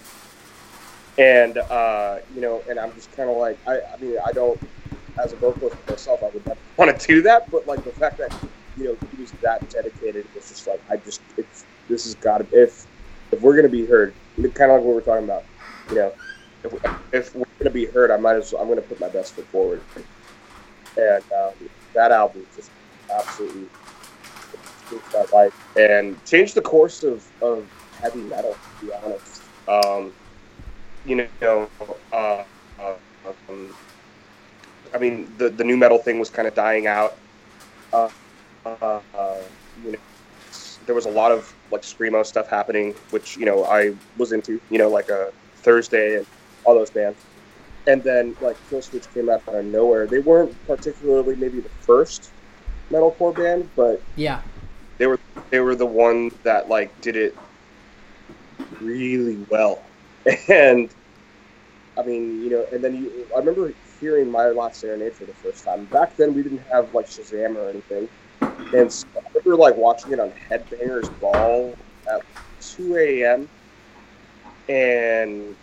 [1.18, 4.58] And uh, you know, and I'm just kind of like, I, I mean, I don't,
[5.22, 7.50] as a vocalist myself, I would never want to do that.
[7.50, 8.32] But like the fact that
[8.80, 12.38] you know he was that dedicated, it's just like I just, it's this has got
[12.38, 12.86] to if
[13.30, 15.44] if we're gonna be heard, kind of like what we're talking about,
[15.90, 16.12] you know,
[16.64, 16.72] if,
[17.12, 19.46] if we're gonna be heard, I might as well, I'm gonna put my best foot
[19.46, 19.82] forward.
[20.96, 21.52] And um,
[21.94, 22.70] that album just
[23.12, 23.66] absolutely
[24.90, 27.66] changed my life and changed the course of, of
[28.00, 28.56] heavy metal.
[28.80, 30.12] To be honest, um,
[31.04, 31.68] you know,
[32.12, 32.44] uh,
[32.80, 32.94] uh,
[33.48, 33.74] um,
[34.92, 37.16] I mean, the the new metal thing was kind of dying out.
[37.92, 38.08] Uh,
[38.64, 39.36] uh, uh,
[39.84, 39.98] you know,
[40.86, 44.60] there was a lot of like screamo stuff happening, which you know I was into.
[44.70, 46.26] You know, like a Thursday and
[46.64, 47.18] all those bands.
[47.86, 50.06] And then like Killswitch came out out of nowhere.
[50.06, 52.30] They weren't particularly maybe the first
[52.90, 54.42] metalcore band, but Yeah.
[54.98, 55.18] they were
[55.50, 57.36] they were the one that like did it
[58.80, 59.82] really well.
[60.48, 60.90] And
[61.96, 65.34] I mean, you know, and then you I remember hearing My Last Serenade for the
[65.34, 65.86] first time.
[65.86, 68.08] Back then we didn't have like Shazam or anything.
[68.40, 71.74] And so I remember like watching it on Headbangers Ball
[72.10, 72.22] at
[72.60, 73.48] two AM
[74.68, 75.54] and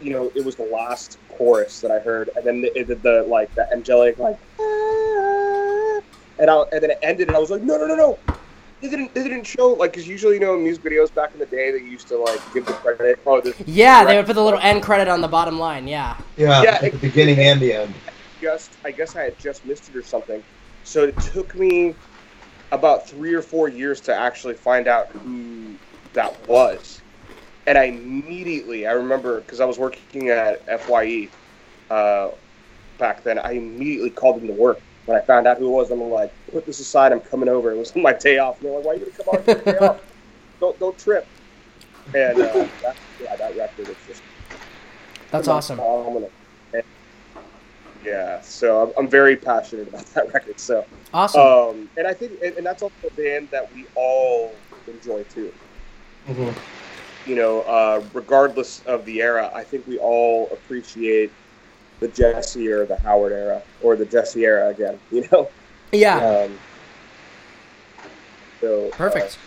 [0.00, 3.22] you know, it was the last chorus that I heard, and then it did the
[3.24, 6.00] like the angelic like, "Ah,"
[6.38, 8.18] and I and then it ended, and I was like, no, no, no, no,
[8.80, 11.40] they didn't they didn't show like because usually you know in music videos back in
[11.40, 13.18] the day they used to like give the credit.
[13.26, 15.88] Oh, this Yeah, they would put the little end credit on the bottom line.
[15.88, 16.16] Yeah.
[16.36, 17.94] Yeah, Yeah, at it- the beginning and the end.
[18.40, 20.42] just I guess I had just missed it or something.
[20.88, 21.94] So it took me
[22.72, 25.74] about three or four years to actually find out who
[26.14, 27.02] that was.
[27.66, 31.28] And I immediately, I remember because I was working at FYE
[31.90, 32.30] uh,
[32.96, 33.38] back then.
[33.38, 35.90] I immediately called him to work when I found out who it was.
[35.90, 37.12] I'm like, put this aside.
[37.12, 37.70] I'm coming over.
[37.70, 38.56] It was my day off.
[38.62, 40.00] And they're like, why are you gonna come on your day off?
[40.58, 41.28] Don't don't trip.
[42.14, 44.22] And uh, that, yeah, that record is just
[45.30, 45.76] That's awesome.
[45.76, 46.32] phenomenal.
[48.08, 50.58] And, yeah, so I'm, I'm very passionate about that record.
[50.58, 51.40] So, Awesome.
[51.40, 54.54] um, and I think, and, and that's also a band that we all
[54.86, 55.52] enjoy too.
[57.26, 61.30] You know, uh, regardless of the era, I think we all appreciate
[62.00, 64.98] the Jesse or the Howard era or the Jesse era again.
[65.10, 65.48] You know.
[65.92, 66.18] Yeah.
[66.18, 66.58] Um,
[68.60, 69.38] so uh, Perfect.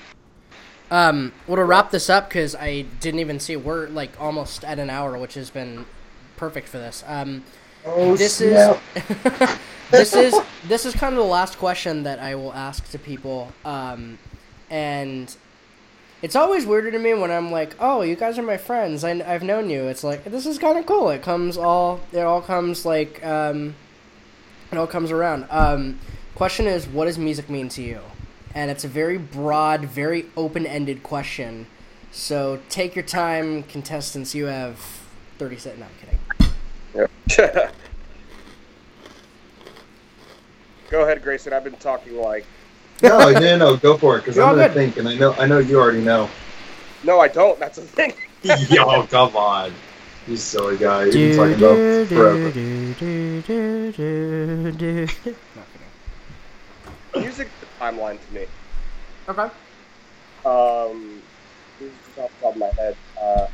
[0.89, 4.80] Um, well, to wrap this up, because I didn't even see we're like almost at
[4.80, 5.86] an hour, which has been
[6.36, 7.03] perfect for this.
[7.07, 7.43] Um,
[7.86, 8.79] Oh, this snap.
[8.95, 9.57] is
[9.91, 10.36] this is
[10.67, 14.19] this is kind of the last question that I will ask to people, um,
[14.69, 15.36] and
[16.21, 19.03] it's always weirder to me when I'm like, "Oh, you guys are my friends.
[19.03, 21.09] I, I've known you." It's like this is kind of cool.
[21.09, 23.75] It comes all it all comes like um,
[24.71, 25.47] it all comes around.
[25.49, 25.99] Um,
[26.36, 28.01] question is, what does music mean to you?
[28.53, 31.67] And it's a very broad, very open-ended question.
[32.11, 34.36] So take your time, contestants.
[34.36, 34.77] You have
[35.39, 35.79] thirty seconds.
[35.79, 36.19] No, I'm kidding.
[40.91, 41.53] Go ahead, Grayson.
[41.53, 42.45] I've been talking like.
[43.03, 44.73] no, no, no, go for it because I'm gonna good.
[44.73, 46.29] think, and I know, I know you already know.
[47.03, 47.59] No, I don't.
[47.59, 48.13] That's the thing.
[48.69, 49.73] Yo, come on,
[50.27, 51.05] you silly guy.
[51.05, 52.51] You've been talking about forever.
[57.15, 58.45] Music timeline to me.
[59.27, 59.49] Okay.
[60.45, 61.21] um,
[61.79, 62.95] this is just off the top of my head.
[63.21, 63.47] Uh,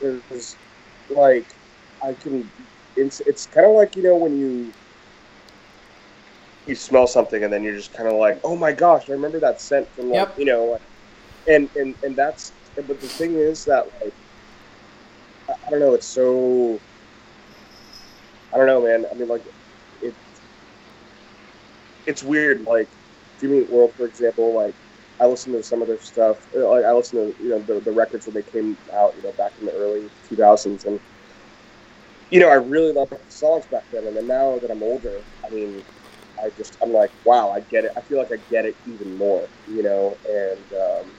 [0.00, 0.56] there's
[1.10, 1.44] like,
[2.02, 2.50] I can,
[2.96, 4.72] it's, it's kind of like, you know, when you,
[6.66, 9.40] you smell something and then you're just kind of like, oh my gosh, I remember
[9.40, 10.38] that scent from like, Yep.
[10.38, 10.78] you know,
[11.48, 14.14] and, and, and that's, but the thing is that like,
[15.66, 16.78] I, don't know, it's so,
[18.52, 19.06] I don't know, man.
[19.10, 19.42] I mean, like,
[20.02, 20.14] it,
[22.06, 22.64] it's weird.
[22.64, 22.88] Like,
[23.40, 24.74] Jimmy Eat World, for example, like,
[25.20, 26.54] I listen to some of their stuff.
[26.54, 29.32] Like I listen to you know the, the records when they came out, you know,
[29.32, 31.00] back in the early 2000s, and
[32.30, 34.06] you know I really loved the songs back then.
[34.06, 35.84] And then now that I'm older, I mean,
[36.38, 37.92] I just I'm like, wow, I get it.
[37.96, 41.16] I feel like I get it even more, you know, and um,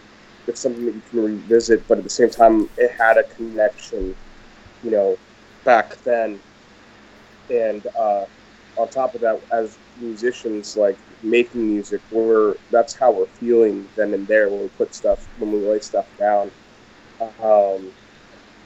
[0.47, 1.87] it's something that you can revisit.
[1.87, 4.15] But at the same time, it had a connection,
[4.81, 5.19] you know,
[5.65, 6.41] back then.
[7.49, 8.25] And uh,
[8.77, 14.13] on top of that, as musicians, like making music, we're that's how we're feeling then
[14.13, 16.51] and there when we put stuff when we lay stuff down.
[17.43, 17.93] Um,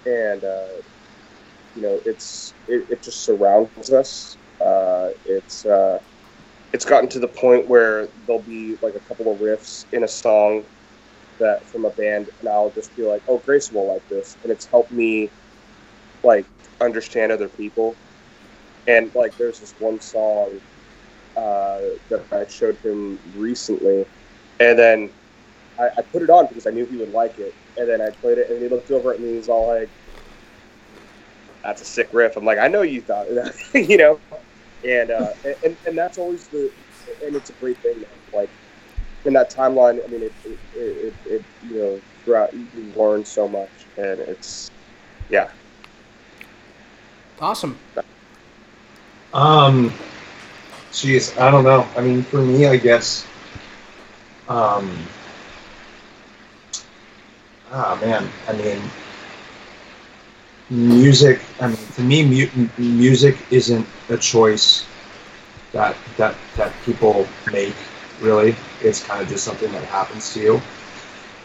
[0.06, 0.82] and uh,
[1.76, 4.38] you know, it's it, it just surrounds us.
[4.64, 6.00] Uh, it's uh,
[6.74, 10.08] it's gotten to the point where there'll be like a couple of riffs in a
[10.08, 10.66] song
[11.40, 14.52] that from a band, and I'll just be like, "Oh, Grace will like this," and
[14.52, 15.32] it's helped me
[16.24, 16.48] like
[16.82, 17.98] understand other people.
[18.88, 20.60] And like, there's this one song
[21.36, 24.06] uh, that I showed him recently,
[24.60, 25.14] and then
[25.80, 27.56] I, I put it on because I knew he would like it.
[27.78, 29.90] And then I played it, and he looked over at me, and he's all like,
[31.64, 33.54] "That's a sick riff." I'm like, "I know you thought that,"
[33.90, 34.20] you know,
[34.84, 35.30] and uh,
[35.64, 36.72] and and that's always the,
[37.26, 37.96] and it's a great thing.
[37.96, 38.10] Man.
[38.34, 38.50] Like
[39.26, 43.48] in that timeline, I mean, it it, it, it you know throughout you learn so
[43.48, 44.72] much, and it's
[45.30, 45.50] yeah.
[47.40, 47.78] Awesome.
[49.34, 49.92] Um,
[50.92, 51.88] jeez, I don't know.
[51.98, 53.26] I mean, for me, I guess.
[54.48, 54.92] Um.
[57.72, 58.80] Ah man, I mean,
[60.70, 61.42] music.
[61.60, 64.86] I mean, to me, mu- music isn't a choice
[65.72, 67.76] that that that people make.
[68.22, 70.62] Really, it's kind of just something that happens to you.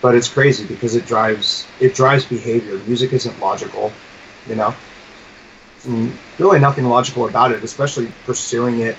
[0.00, 2.78] But it's crazy because it drives it drives behavior.
[2.86, 3.92] Music isn't logical,
[4.48, 4.74] you know.
[5.84, 8.96] And really nothing logical about it, especially pursuing it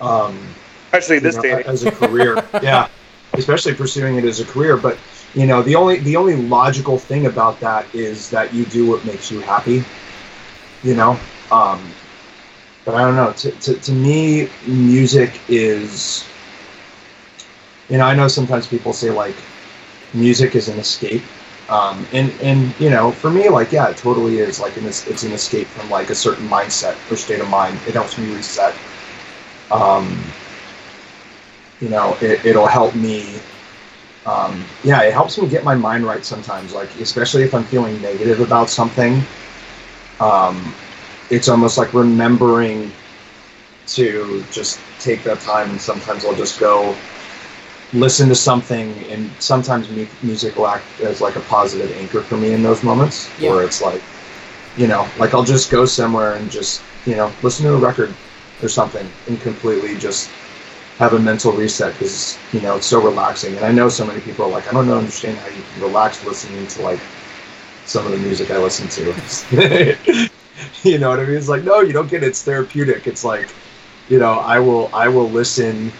[0.00, 0.38] um,
[0.92, 1.62] Especially you this know, day.
[1.64, 2.44] as a career.
[2.62, 2.88] yeah,
[3.34, 4.76] especially pursuing it as a career.
[4.76, 4.96] But
[5.34, 9.04] you know, the only the only logical thing about that is that you do what
[9.04, 9.84] makes you happy.
[10.82, 11.18] You know,
[11.50, 11.94] um,
[12.84, 13.32] but I don't know.
[13.32, 16.30] To, to, to me, music is.
[17.88, 19.36] You know, I know sometimes people say like,
[20.12, 21.22] music is an escape.
[21.68, 24.60] Um, and and you know, for me, like yeah, it totally is.
[24.60, 27.78] Like, an, it's an escape from like a certain mindset or state of mind.
[27.86, 28.74] It helps me reset.
[29.70, 30.34] Um,
[31.80, 33.40] you know, it, it'll help me.
[34.26, 36.72] Um, yeah, it helps me get my mind right sometimes.
[36.72, 39.26] Like, especially if I'm feeling negative about something.
[40.20, 40.74] Um,
[41.30, 42.92] it's almost like remembering
[43.86, 46.96] to just take that time, and sometimes I'll just go
[47.92, 52.36] listen to something, and sometimes mu- music will act as like a positive anchor for
[52.36, 53.50] me in those moments Yeah.
[53.50, 54.02] where it's like,
[54.76, 58.14] you know, like I'll just go somewhere and just, you know, listen to a record
[58.62, 60.30] or something and completely just
[60.98, 63.56] have a mental reset because you know it's so relaxing.
[63.56, 65.82] And I know so many people are like, I don't know, understand how you can
[65.82, 67.00] relax listening to like
[67.84, 70.28] some of the music I listen to.
[70.88, 71.36] you know what I mean?
[71.36, 72.28] It's like, no, you don't get it.
[72.28, 73.06] It's therapeutic.
[73.06, 73.54] It's like,
[74.08, 75.92] you know, I will, I will listen.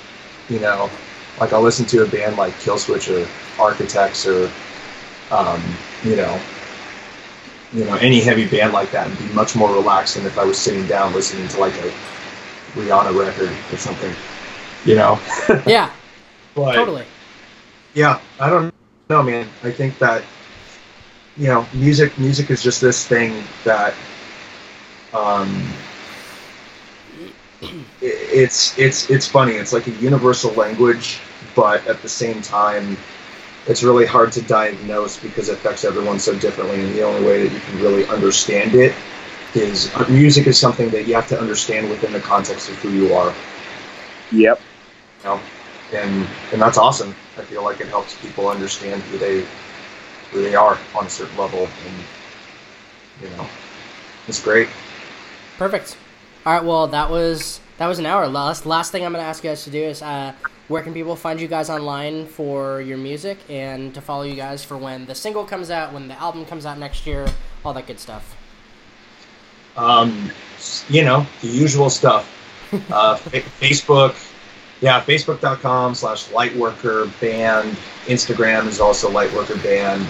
[0.48, 0.90] You know,
[1.38, 3.28] like I'll listen to a band like Killswitch or
[3.60, 4.50] Architects or,
[5.30, 6.40] um, you know,
[7.74, 10.44] you know any heavy band like that and be much more relaxed than if I
[10.44, 11.90] was sitting down listening to like a
[12.76, 14.14] Rihanna record or something.
[14.84, 15.20] You know.
[15.64, 15.92] Yeah,
[16.54, 17.06] but, totally.
[17.94, 19.04] Yeah, I don't know, man.
[19.22, 19.76] I think that
[21.00, 23.18] you know, music music is just this thing
[23.64, 23.94] that
[25.12, 25.74] um
[27.22, 27.34] i-
[28.02, 29.52] it's it's it's funny.
[29.52, 31.22] It's like a universal language,
[31.54, 32.96] but at the same time
[33.66, 37.42] it's really hard to diagnose because it affects everyone so differently and the only way
[37.42, 38.94] that you can really understand it
[39.54, 42.90] is uh, music is something that you have to understand within the context of who
[42.90, 43.34] you are
[44.30, 44.60] Yep.
[45.24, 45.40] You know,
[45.92, 47.14] and and that's awesome.
[47.36, 49.46] I feel like it helps people understand who they
[50.30, 51.96] who they are on a certain level, and
[53.22, 53.46] you know,
[54.28, 54.68] it's great.
[55.58, 55.96] Perfect.
[56.44, 56.64] All right.
[56.64, 58.26] Well, that was that was an hour.
[58.28, 60.32] Last last thing I'm gonna ask you guys to do is uh,
[60.68, 64.64] where can people find you guys online for your music and to follow you guys
[64.64, 67.26] for when the single comes out, when the album comes out next year,
[67.64, 68.36] all that good stuff.
[69.76, 70.30] Um,
[70.88, 72.30] you know, the usual stuff.
[72.72, 73.16] Uh,
[73.60, 74.14] Facebook,
[74.84, 77.74] yeah, facebook.com slash lightworker band.
[78.06, 80.06] Instagram is also lightworker band.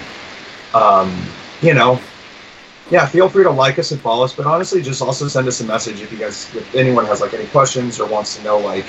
[0.74, 2.00] Um, you know,
[2.90, 5.60] yeah, feel free to like us and follow us, but honestly, just also send us
[5.60, 8.58] a message if you guys, if anyone has like any questions or wants to know
[8.58, 8.86] like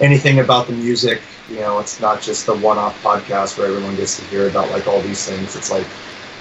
[0.00, 1.20] anything about the music.
[1.50, 4.86] You know, it's not just the one-off podcast where everyone gets to hear about like
[4.86, 5.54] all these things.
[5.54, 5.86] It's like,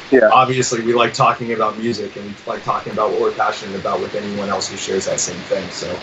[0.09, 0.29] Yeah.
[0.31, 4.15] obviously, we like talking about music and like talking about what we're passionate about with
[4.15, 5.69] anyone else who shares that same thing.
[5.69, 5.99] So,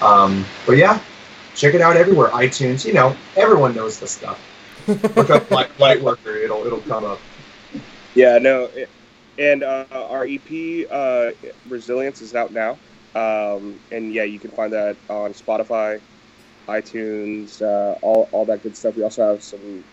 [0.00, 1.00] um, but yeah,
[1.54, 2.28] check it out everywhere.
[2.30, 4.40] iTunes, you know, everyone knows this stuff.
[4.86, 7.20] Look up Light, Lightworker; it'll it'll come up.
[8.14, 8.90] Yeah, no, it-
[9.38, 11.30] and uh, our EP uh,
[11.66, 12.72] Resilience is out now,
[13.14, 16.00] um, and yeah, you can find that on Spotify,
[16.68, 18.94] iTunes, uh, all all that good stuff.
[18.94, 19.84] We also have some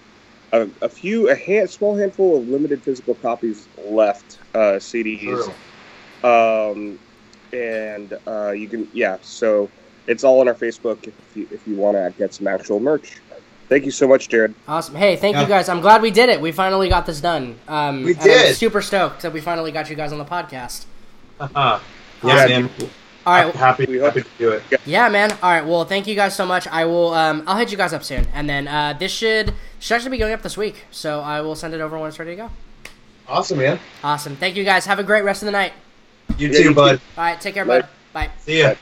[0.52, 5.50] a, a few a hand, small handful of limited physical copies left uh, CDs,
[6.24, 7.00] um,
[7.54, 9.70] and uh, you can yeah, so
[10.08, 13.18] it's all on our Facebook if you if you want to get some actual merch.
[13.68, 14.56] Thank you so much, Jared.
[14.68, 14.96] Awesome.
[14.96, 15.70] Hey, thank you guys.
[15.70, 16.42] I'm glad we did it.
[16.42, 17.60] We finally got this done.
[17.68, 18.56] Um, We and I'm did.
[18.56, 20.86] super stoked that we finally got you guys on the podcast.
[21.40, 21.80] Uh-huh.
[22.24, 22.50] Yeah, Awesome.
[22.50, 22.70] man.
[23.28, 23.54] All right.
[23.56, 24.64] happy We happy to do it.
[24.88, 25.32] Yeah, man.
[25.44, 25.64] All right.
[25.64, 26.68] Well, thank you guys so much.
[26.68, 27.14] I will.
[27.14, 30.18] Um, I'll hit you guys up soon, and then uh, this should should actually be
[30.18, 30.86] going up this week.
[30.90, 32.50] So I will send it over when it's ready to go.
[33.28, 33.80] Awesome, man.
[34.04, 34.36] Awesome.
[34.36, 34.88] Thank you guys.
[34.88, 35.74] Have a great rest of the night.
[36.40, 37.00] You Yeah, too, you bud.
[37.18, 37.40] All right.
[37.40, 37.82] Take care, Bye.
[37.82, 37.90] bud.
[38.14, 38.30] Bye.
[38.40, 38.70] See ya.
[38.70, 38.78] Bye.